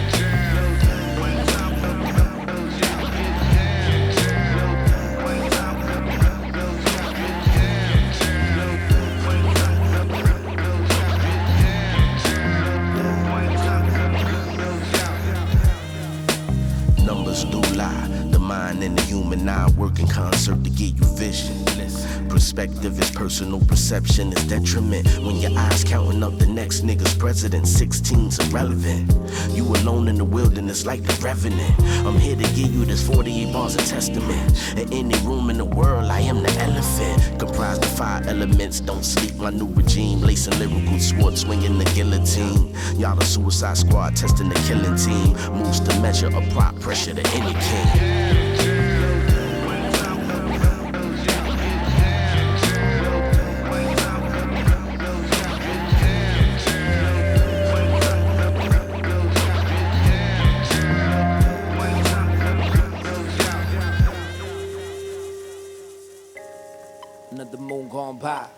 Perception 23.84 24.32
is 24.32 24.42
detriment 24.44 25.06
when 25.18 25.36
your 25.36 25.50
eyes 25.58 25.84
counting 25.84 26.22
up 26.22 26.38
the 26.38 26.46
next 26.46 26.80
nigga's 26.80 27.14
president. 27.16 27.66
16's 27.66 28.38
irrelevant. 28.48 29.12
You 29.50 29.62
alone 29.62 30.08
in 30.08 30.16
the 30.16 30.24
wilderness 30.24 30.86
like 30.86 31.02
the 31.02 31.12
revenant. 31.22 31.78
I'm 32.06 32.18
here 32.18 32.34
to 32.34 32.42
give 32.54 32.72
you 32.72 32.86
this 32.86 33.06
48 33.06 33.52
bars 33.52 33.74
of 33.74 33.84
testament. 33.84 34.78
In 34.78 34.90
any 34.90 35.18
room 35.26 35.50
in 35.50 35.58
the 35.58 35.66
world, 35.66 36.10
I 36.10 36.20
am 36.20 36.42
the 36.42 36.50
elephant. 36.62 37.38
Comprised 37.38 37.84
of 37.84 37.90
five 37.90 38.26
elements. 38.26 38.80
Don't 38.80 39.04
sleep, 39.04 39.36
my 39.36 39.50
new 39.50 39.66
regime. 39.66 40.22
Lacing 40.22 40.58
lyrical 40.58 40.98
sword, 40.98 41.36
swinging 41.36 41.76
the 41.76 41.84
guillotine. 41.94 42.74
Y'all 42.98 43.16
the 43.16 43.24
suicide 43.26 43.76
squad 43.76 44.16
testing 44.16 44.48
the 44.48 44.54
killing 44.66 44.96
team. 44.96 45.36
Moves 45.58 45.80
to 45.80 46.00
measure 46.00 46.30
prop 46.52 46.74
pressure 46.80 47.12
to 47.12 47.26
any 47.34 47.52
king. 47.52 48.33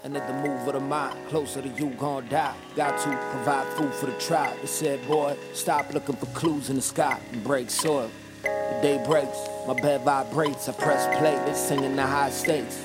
Gone 0.06 0.12
by, 0.12 0.26
another 0.26 0.48
move 0.48 0.66
of 0.66 0.74
the 0.74 0.80
mind. 0.80 1.16
Closer 1.28 1.62
to 1.62 1.68
you, 1.68 1.90
gon' 1.90 2.28
die. 2.28 2.54
Got 2.74 2.98
to 3.02 3.10
provide 3.32 3.66
food 3.74 3.92
for 3.94 4.06
the 4.06 4.18
tribe. 4.18 4.56
They 4.60 4.66
said, 4.66 5.06
boy, 5.06 5.36
stop 5.52 5.92
looking 5.92 6.16
for 6.16 6.26
clues 6.26 6.70
in 6.70 6.76
the 6.76 6.82
sky 6.82 7.18
and 7.32 7.42
break 7.42 7.70
soil. 7.70 8.10
The 8.42 8.78
day 8.82 9.02
breaks, 9.06 9.38
my 9.66 9.74
bed 9.74 10.02
vibrates. 10.02 10.68
I 10.68 10.72
press 10.72 11.06
play, 11.18 11.36
they 11.46 11.54
singing 11.54 11.96
the 11.96 12.06
high 12.06 12.30
stakes. 12.30 12.82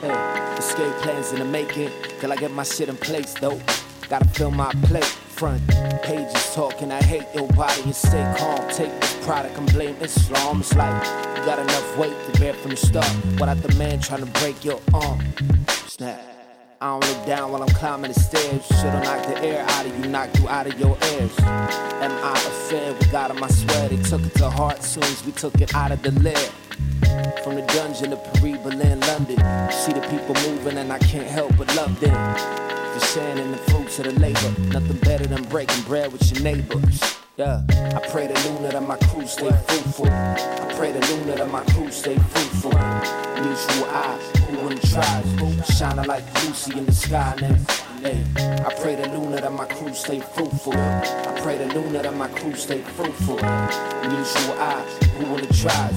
Hey, 0.00 0.56
escape 0.58 0.94
plans 1.02 1.32
in 1.32 1.38
the 1.38 1.44
making. 1.44 1.90
Till 2.20 2.32
I 2.32 2.36
get 2.36 2.50
my 2.50 2.64
shit 2.64 2.88
in 2.88 2.96
place, 2.96 3.34
though. 3.34 3.60
Gotta 4.08 4.28
fill 4.28 4.50
my 4.50 4.70
plate. 4.84 5.04
Front 5.34 5.66
pages 6.04 6.54
talking, 6.54 6.92
I 6.92 7.02
hate 7.02 7.26
your 7.34 7.48
body 7.48 7.82
and 7.82 7.96
stay 7.96 8.22
calm. 8.38 8.68
Take 8.70 8.92
this 9.00 9.26
product 9.26 9.58
and 9.58 9.72
blame 9.72 9.96
Islam. 10.00 10.60
It's 10.60 10.72
like 10.76 11.04
you 11.36 11.44
got 11.44 11.58
enough 11.58 11.98
weight 11.98 12.14
to 12.26 12.40
bear 12.40 12.54
from 12.54 12.70
the 12.70 12.76
start. 12.76 13.10
Without 13.32 13.60
the 13.60 13.74
man 13.74 13.98
trying 13.98 14.24
to 14.24 14.30
break 14.40 14.64
your 14.64 14.80
arm. 14.92 15.20
Snap. 15.88 16.33
I 16.84 16.88
don't 16.88 17.16
look 17.16 17.26
down 17.26 17.50
while 17.50 17.62
I'm 17.62 17.70
climbing 17.70 18.12
the 18.12 18.20
stairs. 18.20 18.66
Should've 18.66 19.04
knocked 19.04 19.28
the 19.28 19.42
air 19.42 19.64
out 19.66 19.86
of 19.86 19.98
you, 19.98 20.06
knocked 20.06 20.38
you 20.38 20.46
out 20.50 20.66
of 20.66 20.78
your 20.78 20.98
ears. 21.12 21.32
Am 21.40 22.12
I 22.12 22.32
affair 22.32 22.92
We 22.92 23.06
got 23.06 23.30
on 23.30 23.40
my 23.40 23.48
swear? 23.48 23.88
They 23.88 23.96
took 23.96 24.20
it 24.20 24.34
to 24.34 24.50
heart 24.50 24.82
soon 24.82 25.02
as 25.04 25.24
we 25.24 25.32
took 25.32 25.58
it 25.62 25.74
out 25.74 25.92
of 25.92 26.02
the 26.02 26.10
lair. 26.20 26.36
From 27.42 27.54
the 27.54 27.62
dungeon 27.68 28.10
to 28.10 28.16
Paris, 28.16 28.58
Berlin, 28.58 29.00
London. 29.00 29.38
See 29.72 29.94
the 29.94 30.06
people 30.10 30.34
moving 30.46 30.76
and 30.76 30.92
I 30.92 30.98
can't 30.98 31.26
help 31.26 31.56
but 31.56 31.74
love 31.74 31.98
them. 32.00 32.36
For 32.92 33.06
sharing 33.06 33.38
in 33.38 33.52
the 33.52 33.56
fruits 33.56 33.98
of 34.00 34.04
the 34.04 34.20
labor. 34.20 34.60
Nothing 34.68 34.98
better 34.98 35.24
than 35.24 35.42
breaking 35.44 35.84
bread 35.84 36.12
with 36.12 36.30
your 36.30 36.42
neighbors. 36.42 37.23
Yeah, 37.36 37.62
I 37.68 37.98
pray 38.10 38.28
the 38.28 38.48
Luna 38.48 38.68
that 38.70 38.82
my 38.86 38.96
crew 38.96 39.26
stay 39.26 39.50
fruitful. 39.50 40.06
I 40.06 40.72
pray 40.76 40.92
the 40.92 41.00
Luna 41.00 41.34
that 41.34 41.50
my 41.50 41.64
crew 41.64 41.90
stay 41.90 42.16
fruitful. 42.16 42.70
Mutual 42.70 43.90
eyes, 43.90 44.30
who 44.46 44.62
wouldn't 44.62 44.88
try? 44.88 45.64
Shining 45.64 46.06
like 46.06 46.22
Lucy 46.44 46.78
in 46.78 46.86
the 46.86 46.92
sky. 46.92 47.34
Hey, 48.00 48.22
I 48.64 48.72
pray 48.80 48.94
the 48.94 49.08
Luna 49.08 49.40
that 49.40 49.52
my 49.52 49.64
crew 49.66 49.92
stay 49.94 50.20
fruitful. 50.20 50.74
I 50.74 51.40
pray 51.42 51.58
the 51.58 51.74
Luna 51.74 52.02
that 52.04 52.14
my 52.14 52.28
crew 52.28 52.54
stay 52.54 52.82
fruitful. 52.82 53.34
Mutual 53.34 54.54
eyes, 54.60 54.98
who 55.16 55.32
wouldn't 55.32 55.56
try? 55.56 55.90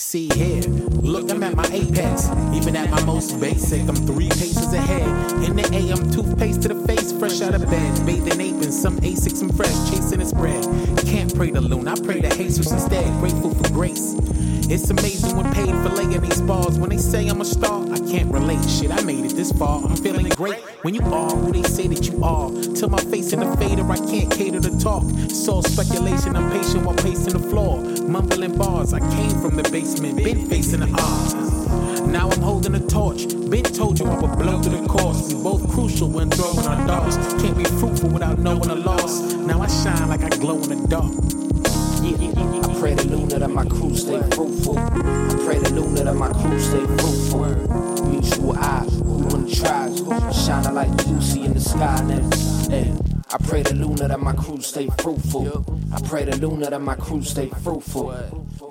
See 0.00 0.30
here, 0.34 0.62
look, 0.62 1.30
I'm 1.30 1.42
at 1.42 1.54
my 1.54 1.66
apex. 1.66 2.30
Even 2.54 2.74
at 2.74 2.90
my 2.90 3.04
most 3.04 3.38
basic, 3.38 3.82
I'm 3.82 3.94
three 3.94 4.30
paces 4.30 4.72
ahead. 4.72 5.06
In 5.44 5.54
the 5.54 5.68
AM, 5.74 6.10
toothpaste 6.10 6.62
to 6.62 6.68
the 6.68 6.86
face, 6.86 7.12
fresh 7.12 7.42
out 7.42 7.54
of 7.54 7.68
bed. 7.70 8.06
Bathing 8.06 8.40
ape 8.40 8.62
in 8.64 8.72
some 8.72 8.98
Asics 9.00 9.42
and 9.42 9.54
fresh, 9.54 9.90
chasing 9.90 10.22
its 10.22 10.30
spread. 10.30 10.64
Can't 11.06 11.32
pray 11.36 11.50
to 11.50 11.60
Loon, 11.60 11.86
I 11.86 11.96
pray 11.96 12.22
to 12.22 12.30
Jesus 12.30 12.72
instead. 12.72 13.04
Grateful 13.20 13.54
for 13.54 13.72
grace. 13.74 14.14
It's 14.72 14.88
amazing 14.88 15.36
when 15.36 15.52
paid 15.52 15.68
for 15.68 15.90
laying 15.90 16.20
these 16.22 16.40
bars. 16.40 16.78
When 16.78 16.90
they 16.90 16.96
say 16.96 17.28
I'm 17.28 17.42
a 17.42 17.44
star, 17.44 17.84
I 17.92 17.98
can't 17.98 18.32
relate. 18.32 18.64
Shit, 18.70 18.90
I 18.90 19.02
made 19.02 19.26
it 19.26 19.36
this 19.36 19.52
far. 19.52 19.84
I'm 19.84 19.96
feeling 19.96 20.30
great. 20.30 20.60
When 20.82 20.94
you 20.94 21.02
are 21.02 21.30
who 21.30 21.52
they 21.52 21.62
say 21.64 21.88
that 21.88 22.08
you 22.08 22.24
are. 22.24 22.50
Till 22.74 22.88
my 22.88 23.02
face 23.04 23.34
in 23.34 23.40
the 23.40 23.54
fader, 23.58 23.84
I 23.90 23.98
can't 23.98 24.32
cater 24.32 24.60
to 24.60 24.78
talk. 24.78 25.04
All 25.50 25.62
speculation, 25.62 26.36
I'm 26.36 26.48
patient 26.52 26.86
while 26.86 26.94
pacing 26.94 27.32
the 27.32 27.40
floor. 27.40 27.82
Mumbling 28.08 28.56
bars, 28.56 28.94
I 28.94 29.00
came 29.16 29.30
from 29.42 29.56
the 29.56 29.64
basement, 29.90 30.16
been 30.16 30.48
facing 30.48 30.80
the 30.80 30.90
odds. 30.98 32.00
Now 32.06 32.30
I'm 32.30 32.40
holding 32.40 32.74
a 32.74 32.80
torch. 32.80 33.28
Been 33.50 33.64
told 33.64 33.98
you 33.98 34.06
I 34.06 34.18
would 34.20 34.38
blow 34.38 34.62
through 34.62 34.80
the 34.80 34.86
course. 34.86 35.32
We 35.32 35.42
both 35.42 35.68
crucial 35.70 36.08
when 36.08 36.30
throwing 36.30 36.66
our 36.66 36.86
darts. 36.86 37.16
Can't 37.42 37.56
be 37.56 37.64
fruitful 37.64 38.10
without 38.10 38.38
knowing 38.38 38.70
a 38.70 38.74
loss. 38.74 39.20
Now 39.34 39.60
I 39.60 39.66
shine 39.68 40.08
like 40.08 40.22
I 40.22 40.28
glow 40.30 40.56
in 40.62 40.82
the 40.82 40.88
dark. 40.88 41.12
Yeah. 42.02 42.68
I 42.68 42.80
pray 42.80 42.94
the 42.94 43.04
Luna 43.04 43.38
that 43.38 43.50
my 43.50 43.64
crew 43.64 43.94
stay 43.96 44.20
fruitful. 44.34 44.78
I 44.78 45.34
pray 45.44 45.58
the 45.58 45.70
Luna 45.74 46.04
that 46.04 46.14
my 46.14 46.32
crew 46.32 46.58
stay 46.58 46.86
fruitful. 46.86 48.08
Mutual 48.08 48.58
eyes, 48.58 48.92
who 48.98 49.18
wouldn't 49.24 49.54
try? 49.54 49.88
Shining 50.32 50.74
like 50.74 51.06
Lucy 51.06 51.42
in 51.42 51.54
the 51.54 51.60
sky 51.60 52.02
now. 52.04 52.70
Hey, 52.70 52.92
I 53.32 53.38
pray 53.38 53.62
the 53.62 53.74
Luna 53.74 54.08
that 54.08 54.18
my 54.18 54.32
crew 54.32 54.60
stay 54.60 54.88
fruitful. 54.98 55.64
I 55.94 56.00
pray 56.02 56.24
the 56.24 56.36
Luna 56.36 56.70
that 56.70 56.80
my 56.80 56.96
crew 56.96 57.22
stay 57.22 57.48
fruitful. 57.62 58.12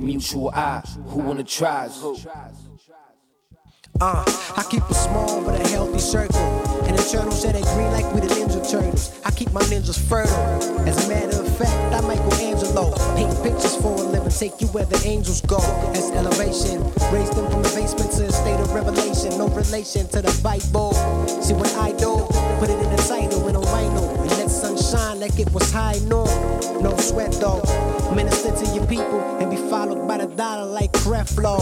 Mutual 0.01 0.49
eyes, 0.49 0.97
who 1.07 1.19
wanna 1.19 1.45
try? 1.45 1.89
Uh, 4.01 4.23
I 4.57 4.63
keep 4.69 4.83
it 4.89 4.93
small 4.95 5.41
but 5.43 5.59
a 5.59 5.67
healthy 5.69 5.99
circle. 5.99 6.39
And 6.83 6.97
the 6.97 7.03
turtles 7.03 7.41
say 7.41 7.53
they 7.53 7.61
green 7.61 7.91
like 7.91 8.13
we 8.13 8.19
the 8.19 8.27
Ninja 8.27 8.59
Turtles. 8.69 9.19
I 9.23 9.31
keep 9.31 9.51
my 9.53 9.61
ninjas 9.61 9.99
fertile. 9.99 10.35
As 10.87 11.05
a 11.05 11.09
matter 11.09 11.39
of 11.39 11.57
fact, 11.57 11.95
I'm 11.95 12.07
Michelangelo. 12.07 12.91
Paint 13.15 13.43
pictures 13.43 13.75
for 13.77 13.95
a 13.95 14.03
living, 14.11 14.29
take 14.29 14.59
you 14.59 14.67
where 14.67 14.85
the 14.85 15.01
angels 15.07 15.41
go. 15.41 15.59
As 15.95 16.11
elevation, 16.11 16.83
raised 17.11 17.35
them 17.35 17.49
from 17.49 17.63
the 17.63 17.71
basement 17.75 18.11
to 18.11 18.25
a 18.27 18.31
state 18.31 18.59
of 18.59 18.73
revelation. 18.73 19.37
No 19.37 19.47
relation 19.47 20.07
to 20.09 20.21
the 20.21 20.31
Bible. 20.43 20.93
See 21.41 21.53
what 21.53 21.73
I 21.75 21.91
do, 21.93 22.27
put 22.59 22.69
it 22.69 22.79
in 22.79 22.89
the 22.91 23.03
title 23.07 23.47
in 23.47 23.55
a 23.55 23.59
rhino. 23.59 24.08
Like 25.19 25.37
it 25.37 25.51
was 25.51 25.69
high 25.69 25.99
noon. 26.07 26.31
No 26.81 26.95
sweat 26.95 27.33
though. 27.33 27.61
Minister 28.15 28.55
to 28.55 28.65
your 28.73 28.87
people 28.87 29.19
and 29.41 29.51
be 29.51 29.57
followed 29.69 30.07
by 30.07 30.17
the 30.17 30.27
dollar 30.27 30.65
like 30.65 30.93
Creflo. 30.93 31.59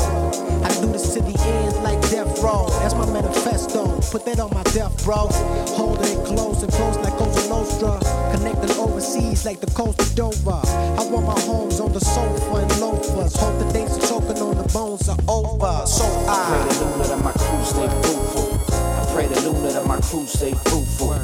I 0.64 0.70
do 0.80 0.91
this 0.91 1.16
to 1.16 1.22
the 1.22 1.34
end 1.41 1.84
like 1.84 1.99
death 2.12 2.39
row. 2.43 2.68
That's 2.82 2.93
my 2.93 3.12
manifesto. 3.12 3.99
Put 4.12 4.26
that 4.26 4.39
on 4.39 4.53
my 4.53 4.62
death, 4.78 5.03
bro. 5.03 5.26
Holding 5.74 6.05
it 6.05 6.24
close 6.28 6.62
and 6.62 6.72
close 6.72 6.97
like 6.97 7.18
Cosa 7.18 7.49
Nostra. 7.49 7.99
Connecting 8.32 8.78
overseas 8.78 9.43
like 9.43 9.60
the 9.60 9.72
coast 9.72 9.99
of 10.01 10.14
Dover. 10.14 10.62
I 11.01 11.03
want 11.10 11.26
my 11.26 11.39
homes 11.41 11.80
on 11.80 11.91
the 11.93 11.99
sofa 11.99 12.55
and 12.62 12.80
loafers. 12.80 13.36
Hope 13.38 13.58
the 13.58 13.74
days 13.74 13.97
of 13.97 14.08
choking 14.08 14.38
on 14.38 14.55
the 14.55 14.70
bones 14.72 15.10
are 15.10 15.18
over. 15.28 15.84
So 15.88 16.05
I 16.30 16.45
pray 16.45 16.78
the 16.78 16.86
Luna 16.86 17.08
that 17.08 17.24
my 17.24 17.32
crew 17.34 17.64
stay 17.66 17.89
fruitful. 18.05 18.53
I 18.70 19.14
pray 19.16 19.26
the 19.26 19.49
Luna 19.49 19.72
that 19.74 19.88
my 19.88 19.99
crew 20.01 20.28
stay 20.28 20.53
fruitful. 20.53 21.18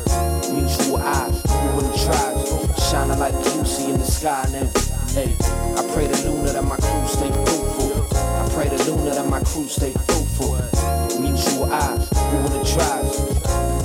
Mutual 0.53 0.97
eyes, 0.97 1.41
who 1.73 1.77
wouldn't 1.77 1.95
try? 1.95 2.75
Shining 2.77 3.19
like 3.19 3.33
Lucy 3.33 3.85
in 3.85 3.97
the 3.97 4.05
sky 4.05 4.45
now. 4.51 4.69
Hey, 5.13 5.35
I 5.77 5.93
pray 5.93 6.07
the 6.07 6.29
Luna 6.29 6.53
that 6.53 6.63
my 6.63 6.77
crew 6.77 7.07
stay 7.07 7.31
fruitful. 7.31 8.17
I 8.17 8.49
pray 8.53 8.67
the 8.69 8.83
Luna 8.91 9.15
that 9.15 9.27
my 9.27 9.41
crew 9.43 9.67
stay 9.67 9.91
fruitful. 9.91 10.53
Mutual 11.19 11.71
eyes, 11.71 12.09
who 12.09 12.37
wouldn't 12.43 12.67
try? 12.67 13.82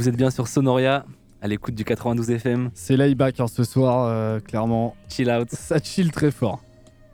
Vous 0.00 0.08
êtes 0.08 0.16
bien 0.16 0.30
sur 0.30 0.48
Sonoria, 0.48 1.04
à 1.42 1.46
l'écoute 1.46 1.74
du 1.74 1.84
92 1.84 2.30
FM. 2.30 2.70
C'est 2.72 2.96
layback 2.96 3.38
hein, 3.38 3.46
ce 3.46 3.64
soir, 3.64 4.06
euh, 4.06 4.40
clairement. 4.40 4.96
Chill 5.10 5.30
out. 5.30 5.50
Ça 5.50 5.78
chill 5.78 6.10
très 6.10 6.30
fort. 6.30 6.62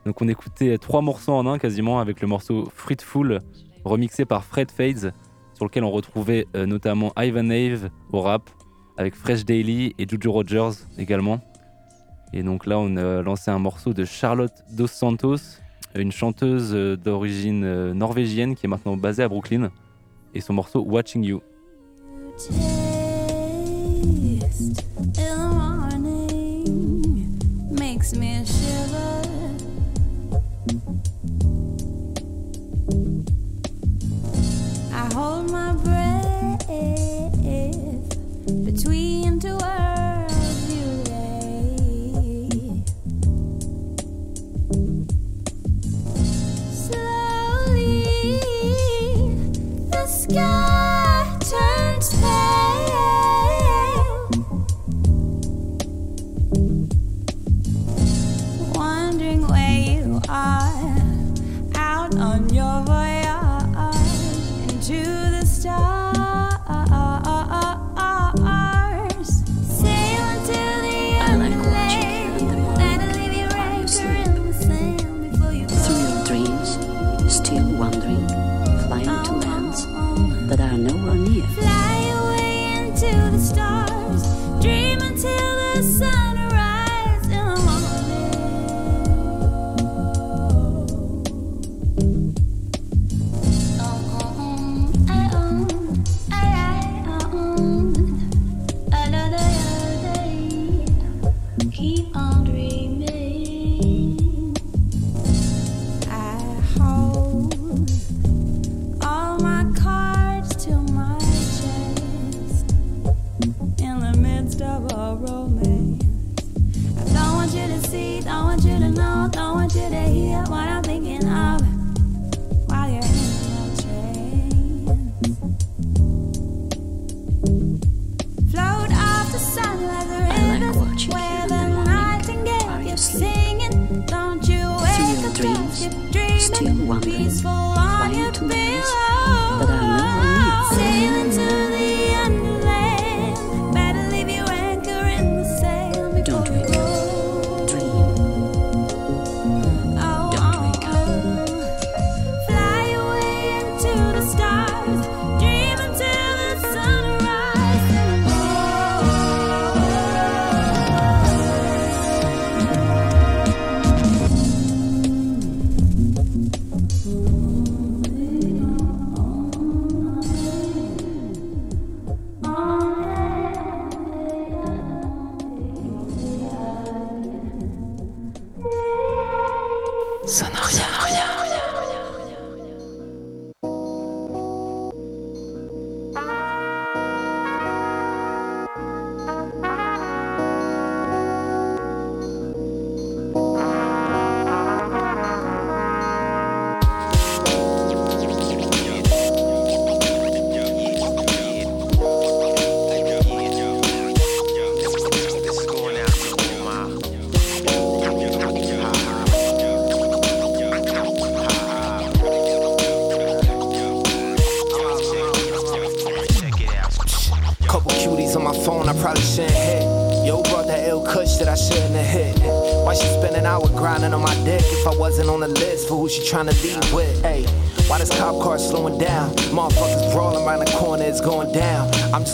Donc 0.04 0.22
on 0.22 0.28
écoutait 0.28 0.78
trois 0.78 1.02
morceaux 1.02 1.32
en 1.32 1.48
un 1.48 1.58
quasiment 1.58 1.98
avec 1.98 2.20
le 2.20 2.28
morceau 2.28 2.68
Fruitful 2.72 3.40
remixé 3.84 4.24
par 4.24 4.44
Fred 4.44 4.70
Fades 4.70 5.12
sur 5.54 5.64
lequel 5.64 5.82
on 5.82 5.90
retrouvait 5.90 6.46
euh, 6.54 6.64
notamment 6.64 7.12
Ivan 7.16 7.50
Ave 7.50 7.90
au 8.12 8.20
rap 8.20 8.50
avec 8.96 9.16
Fresh 9.16 9.44
Daily 9.44 9.92
et 9.98 10.06
Juju 10.08 10.28
Rogers 10.28 10.84
également. 10.96 11.40
Et 12.32 12.44
donc 12.44 12.66
là 12.66 12.78
on 12.78 12.96
a 12.96 13.20
lancé 13.20 13.50
un 13.50 13.58
morceau 13.58 13.94
de 13.94 14.04
Charlotte 14.04 14.54
Dos 14.70 14.86
Santos, 14.86 15.58
une 15.96 16.12
chanteuse 16.12 16.70
euh, 16.72 16.96
d'origine 16.96 17.64
euh, 17.64 17.94
norvégienne 17.94 18.54
qui 18.54 18.66
est 18.66 18.68
maintenant 18.68 18.96
basée 18.96 19.24
à 19.24 19.28
Brooklyn 19.28 19.72
et 20.34 20.40
son 20.40 20.52
morceau 20.52 20.84
Watching 20.84 21.24
You. 21.24 21.42
Taste 22.38 22.52
in 24.98 25.12
the 25.12 25.36
morning. 25.54 27.38
makes 27.70 28.14
me 28.14 28.44
shiver. 28.44 29.22
I 34.92 35.08
hold 35.14 35.50
my 35.50 35.72
breath 35.72 36.66
between 38.64 39.40
two 39.40 39.56
worlds 39.56 39.85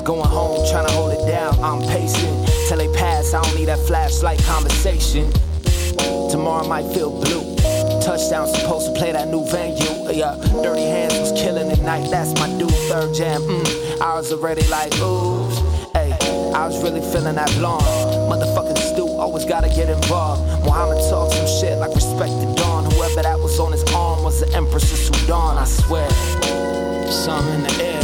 going 0.05 0.29
home, 0.29 0.59
tryna 0.67 0.91
hold 0.91 1.13
it 1.13 1.27
down. 1.27 1.59
I'm 1.63 1.81
pacing 1.89 2.45
till 2.69 2.79
they 2.79 2.93
pass. 2.99 3.35
I 3.35 3.43
don't 3.43 3.55
need 3.55 3.67
that 3.67 3.79
flashlight 3.81 4.43
conversation. 4.45 5.31
Tomorrow 6.31 6.67
might 6.67 6.87
feel 6.93 7.11
blue. 7.11 7.55
Touchdown 8.01 8.49
supposed 8.49 8.93
to 8.93 8.99
play 8.99 9.13
that 9.13 9.29
new 9.29 9.45
venue. 9.47 10.11
Yeah, 10.11 10.35
Dirty 10.63 10.83
Hands 10.83 11.15
was 11.19 11.33
killing 11.33 11.71
at 11.71 11.81
night. 11.81 12.11
That's 12.11 12.35
my 12.41 12.49
dude. 12.59 12.71
Third 12.91 13.15
jam. 13.15 13.43
Mm, 13.43 14.01
I 14.01 14.15
was 14.15 14.33
already 14.33 14.67
like, 14.69 14.93
ooh. 14.99 15.49
Hey, 15.93 16.13
I 16.55 16.67
was 16.67 16.83
really 16.83 17.01
feeling 17.01 17.37
that 17.37 17.51
blonde. 17.59 17.85
Motherfucking 18.31 18.79
Stu 18.79 19.07
always 19.07 19.45
gotta 19.45 19.69
get 19.69 19.89
involved. 19.89 20.43
Muhammad 20.65 20.99
talks 21.11 21.37
some 21.37 21.47
shit 21.47 21.79
like 21.79 21.95
respect 21.95 22.33
the 22.41 22.53
dawn. 22.57 22.91
Whoever 22.93 23.23
that 23.23 23.39
was 23.39 23.61
on 23.61 23.73
his 23.73 23.85
arm 23.95 24.25
was 24.25 24.41
the 24.41 24.53
Empress 24.57 24.91
of 24.91 25.17
Sudan. 25.17 25.59
I 25.59 25.65
swear. 25.65 26.11
Something 27.11 27.55
in 27.55 27.63
the 27.63 27.85
air. 27.85 28.02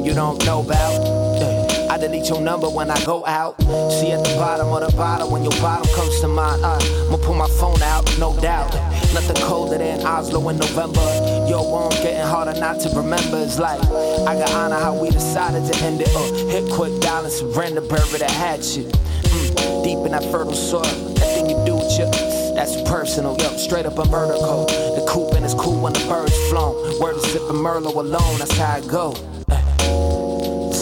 Something 0.00 0.04
you 0.06 0.14
don't 0.14 0.44
know 0.46 0.60
about. 0.60 1.90
I 1.90 1.98
delete 1.98 2.28
your 2.28 2.40
number 2.40 2.68
when 2.68 2.90
I 2.90 3.04
go 3.04 3.24
out. 3.26 3.60
See 3.90 4.12
at 4.12 4.22
the 4.22 4.34
bottom 4.36 4.68
of 4.68 4.88
the 4.88 4.96
bottle 4.96 5.30
when 5.30 5.42
your 5.42 5.60
bottle 5.60 5.92
comes 5.94 6.20
to 6.20 6.28
mind. 6.28 6.62
Uh, 6.62 6.78
I'ma 7.06 7.16
pull 7.16 7.34
my 7.34 7.48
phone 7.48 7.82
out, 7.82 8.06
no 8.18 8.38
doubt. 8.40 8.72
Nothing 9.12 9.36
colder 9.42 9.78
than 9.78 10.06
Oslo 10.06 10.48
in 10.48 10.58
November. 10.58 11.00
Your 11.48 11.68
one 11.68 11.90
getting 12.02 12.20
harder 12.20 12.58
not 12.60 12.80
to 12.80 12.88
remember. 12.90 13.38
It's 13.38 13.58
like 13.58 13.80
I 14.26 14.38
got 14.38 14.52
honor 14.52 14.78
how 14.78 14.94
we 14.94 15.10
decided 15.10 15.70
to 15.72 15.84
end 15.84 16.00
it. 16.00 16.08
Uh, 16.14 16.32
hit 16.48 16.70
quick 16.72 17.00
dial 17.00 17.24
and 17.24 17.32
surrender, 17.32 17.80
bury 17.80 18.18
the 18.18 18.30
hatchet. 18.30 18.86
Mm, 18.86 19.84
deep 19.84 19.98
in 20.06 20.12
that 20.12 20.24
fertile 20.30 20.54
soil, 20.54 20.82
that 20.82 21.28
thing 21.34 21.50
you 21.50 21.56
do 21.66 21.74
with 21.74 21.98
your. 21.98 22.10
That's 22.54 22.76
personal, 22.82 23.36
yo, 23.38 23.56
straight 23.56 23.86
up 23.86 23.98
a 23.98 24.04
code. 24.04 24.68
The 24.68 25.04
coop 25.08 25.34
and 25.34 25.44
it's 25.44 25.54
cool 25.54 25.80
when 25.80 25.92
the 25.92 26.04
bird's 26.06 26.36
flown. 26.50 27.00
Word 27.00 27.16
is 27.16 27.24
sipping 27.32 27.56
Merlot 27.56 27.94
alone, 27.94 28.38
that's 28.38 28.56
how 28.56 28.74
I 28.74 28.80
go. 28.82 29.14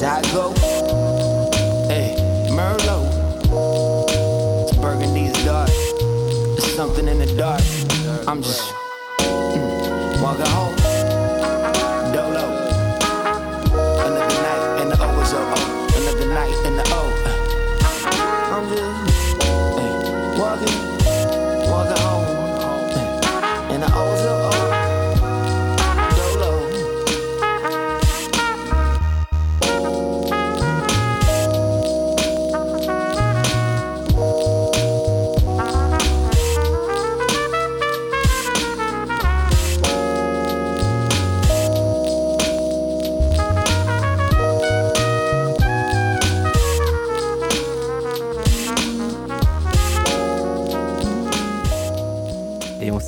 I 0.03 0.23
go. 0.33 0.53
Hey, 1.89 2.15
Merlot. 2.51 3.11
Burgundy's 4.81 5.33
dark. 5.45 5.69
There's 5.69 6.75
something 6.77 7.09
in 7.09 7.19
the 7.19 7.27
dark. 7.37 7.63
I'm 8.29 8.41
just 8.41 8.73
mm, 9.19 10.23
walking 10.23 10.47
home. 10.47 10.78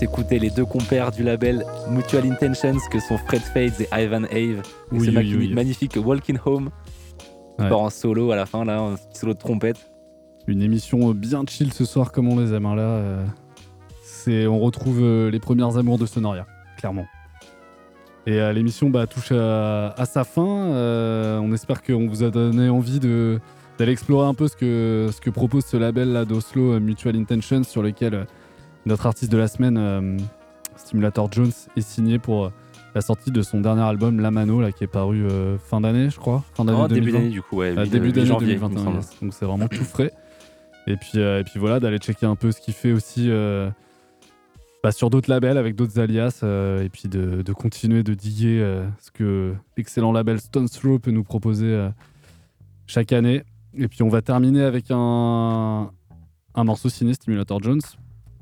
S'écouter 0.01 0.39
les 0.39 0.49
deux 0.49 0.65
compères 0.65 1.11
du 1.13 1.23
label 1.23 1.63
Mutual 1.91 2.25
Intentions 2.33 2.77
que 2.91 2.99
sont 3.01 3.19
Fred 3.19 3.43
Fades 3.43 3.83
et 3.83 3.89
Ivan 4.03 4.25
Ave. 4.25 4.33
Et 4.33 4.57
Oui, 4.93 5.05
ce 5.05 5.11
oui, 5.11 5.35
oui. 5.37 5.53
magnifique 5.53 5.99
Walking 6.03 6.39
Home. 6.47 6.71
Ouais. 7.59 7.69
part 7.69 7.81
en 7.81 7.91
solo 7.91 8.31
à 8.33 8.37
la 8.37 8.47
fin, 8.47 8.65
là, 8.65 8.81
un 8.81 8.95
solo 9.13 9.35
de 9.35 9.39
trompette. 9.39 9.77
Une 10.47 10.63
émission 10.63 11.11
bien 11.11 11.43
chill 11.47 11.71
ce 11.75 11.85
soir 11.85 12.13
comme 12.13 12.29
on 12.33 12.41
les 12.41 12.55
aime. 12.55 12.65
hein, 12.65 12.75
Là, 12.77 12.83
euh, 12.83 13.27
c'est, 14.03 14.47
on 14.47 14.59
retrouve 14.59 15.01
euh, 15.03 15.31
les 15.31 15.39
premières 15.39 15.77
amours 15.77 15.99
de 15.99 16.07
Sonoria, 16.07 16.47
clairement. 16.79 17.05
Et 18.27 18.41
euh, 18.41 18.55
l'émission 18.55 18.89
bah, 18.89 19.07
touche 19.07 19.33
à, 19.33 19.89
à 19.99 20.07
sa 20.07 20.25
fin. 20.25 20.47
Euh, 20.73 21.39
on 21.41 21.53
espère 21.53 21.83
qu'on 21.83 22.07
vous 22.07 22.23
a 22.25 22.31
donné 22.31 22.71
envie 22.71 23.01
de, 23.01 23.39
d'aller 23.79 23.93
explorer 23.93 24.27
un 24.27 24.35
peu 24.35 24.49
ce 24.49 24.57
que, 24.57 25.11
ce 25.13 25.21
que 25.21 25.29
propose 25.29 25.67
ce 25.67 25.77
label 25.77 26.11
là 26.15 26.25
d'Oslo 26.25 26.73
euh, 26.73 26.81
Mutual 26.81 27.17
Intentions 27.17 27.65
sur 27.65 27.83
lequel 27.83 28.15
euh, 28.15 28.25
notre 28.87 29.07
artiste 29.07 29.31
de 29.33 29.39
la 29.39 29.49
semaine, 29.49 29.76
euh, 29.78 30.16
Stimulator 30.76 31.31
Jones, 31.33 31.53
est 31.76 31.81
signé 31.81 32.18
pour 32.18 32.47
euh, 32.47 32.51
la 32.95 33.01
sortie 33.01 33.31
de 33.31 33.43
son 33.43 33.61
dernier 33.61 33.83
album 33.83 34.20
La 34.20 34.31
Mano 34.31 34.61
là, 34.61 34.72
qui 34.72 34.85
est 34.85 34.89
paru 34.89 35.24
euh, 35.24 35.59
fin 35.59 35.81
d'année, 35.81 36.11
je 36.11 36.18
crois. 36.18 36.45
Fin 36.55 36.64
d'année 36.64 36.78
Oh, 36.83 36.89
début 36.89 37.01
2020. 37.12 37.18
d'année, 37.18 37.31
du 37.31 37.43
coup, 37.43 37.57
ouais, 37.59 37.74
Ah, 37.76 37.85
début 37.87 38.11
d'année 38.12 38.22
mi-janvier, 38.22 38.55
il 38.55 38.61
me 38.61 38.68
2021. 38.68 38.85
semble. 38.85 38.97
yes. 38.97 39.16
Donc 39.22 39.35
c'est 39.35 39.45
vraiment 39.47 39.68
tout 39.68 39.85
frais. 39.85 40.12
Et 40.87 40.97
puis, 40.97 41.12
euh, 41.18 41.41
et 41.41 41.45
puis 41.45 41.61
voilà, 41.61 41.78
d'aller 41.78 41.99
checker 41.99 42.26
un 42.26 42.37
peu 42.37 42.51
ce 42.53 42.61
qu'il 42.61 42.74
fait 42.74 42.93
aussi 42.93 43.26
euh, 43.31 43.70
bah, 44.83 44.91
sur 44.93 45.11
d'autres 45.11 45.31
labels 45.31 45.59
avec 45.59 45.76
d'autres 45.76 46.01
alias. 46.01 46.41
et 46.43 46.89
puis 46.89 47.09
de, 47.09 47.43
de 47.43 47.53
continuer 47.53 48.03
de 48.03 48.14
diguer 48.14 48.59
ce 48.99 49.11
que 49.11 49.55
l'excellent 49.76 50.11
label 50.12 50.41
Stone 50.41 50.68
Throw 50.68 50.99
peut 50.99 51.11
nous 51.11 51.22
proposer 51.24 51.89
chaque 52.87 53.12
année. 53.12 53.43
Et 53.76 53.87
puis 53.89 54.03
on 54.03 54.09
va 54.09 54.20
terminer 54.22 54.62
avec 54.64 54.87
un, 54.91 55.91
un 56.55 56.64
morceau 56.64 56.89
signé 56.89 57.12
Stimulator 57.14 57.62
Jones. 57.62 57.81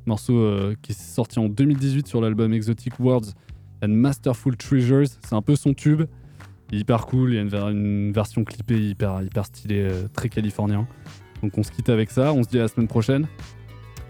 Morceau 0.09 0.37
euh, 0.39 0.75
qui 0.83 0.93
est 0.93 0.99
sorti 1.01 1.39
en 1.39 1.49
2018 1.49 2.07
sur 2.09 2.21
l'album 2.21 2.53
Exotic 2.53 2.99
Words 2.99 3.33
and 3.85 3.89
Masterful 3.89 4.57
Treasures. 4.57 5.07
C'est 5.23 5.35
un 5.35 5.43
peu 5.43 5.55
son 5.55 5.75
tube. 5.75 6.03
Il 6.73 6.79
est 6.79 6.81
hyper 6.81 7.07
cool, 7.07 7.31
il 7.33 7.37
y 7.37 7.39
a 7.39 7.43
une, 7.43 7.49
ver- 7.49 7.69
une 7.69 8.13
version 8.13 8.45
clippée 8.45 8.79
hyper, 8.79 9.23
hyper 9.23 9.47
stylée, 9.47 9.89
euh, 9.91 10.09
très 10.13 10.29
californien. 10.29 10.87
Donc 11.43 11.57
on 11.57 11.63
se 11.63 11.71
quitte 11.71 11.89
avec 11.89 12.11
ça, 12.11 12.33
on 12.33 12.43
se 12.43 12.49
dit 12.49 12.59
à 12.59 12.63
la 12.63 12.69
semaine 12.69 12.89
prochaine. 12.89 13.27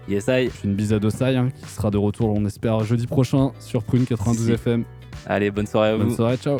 Yes, 0.09 0.25
I. 0.27 0.49
Une 0.63 0.73
bise 0.73 0.91
à 0.91 0.99
Dosai 0.99 1.35
hein, 1.35 1.49
qui 1.55 1.69
sera 1.69 1.91
de 1.91 1.97
retour, 1.97 2.33
on 2.35 2.43
espère, 2.45 2.83
jeudi 2.83 3.05
prochain 3.05 3.51
sur 3.59 3.83
Prune 3.83 4.05
92 4.05 4.45
Si. 4.47 4.51
FM. 4.53 4.83
Allez, 5.27 5.51
bonne 5.51 5.67
soirée 5.67 5.89
à 5.91 5.97
Bonne 5.97 6.07
vous. 6.07 6.15
soirée, 6.15 6.37
ciao 6.37 6.59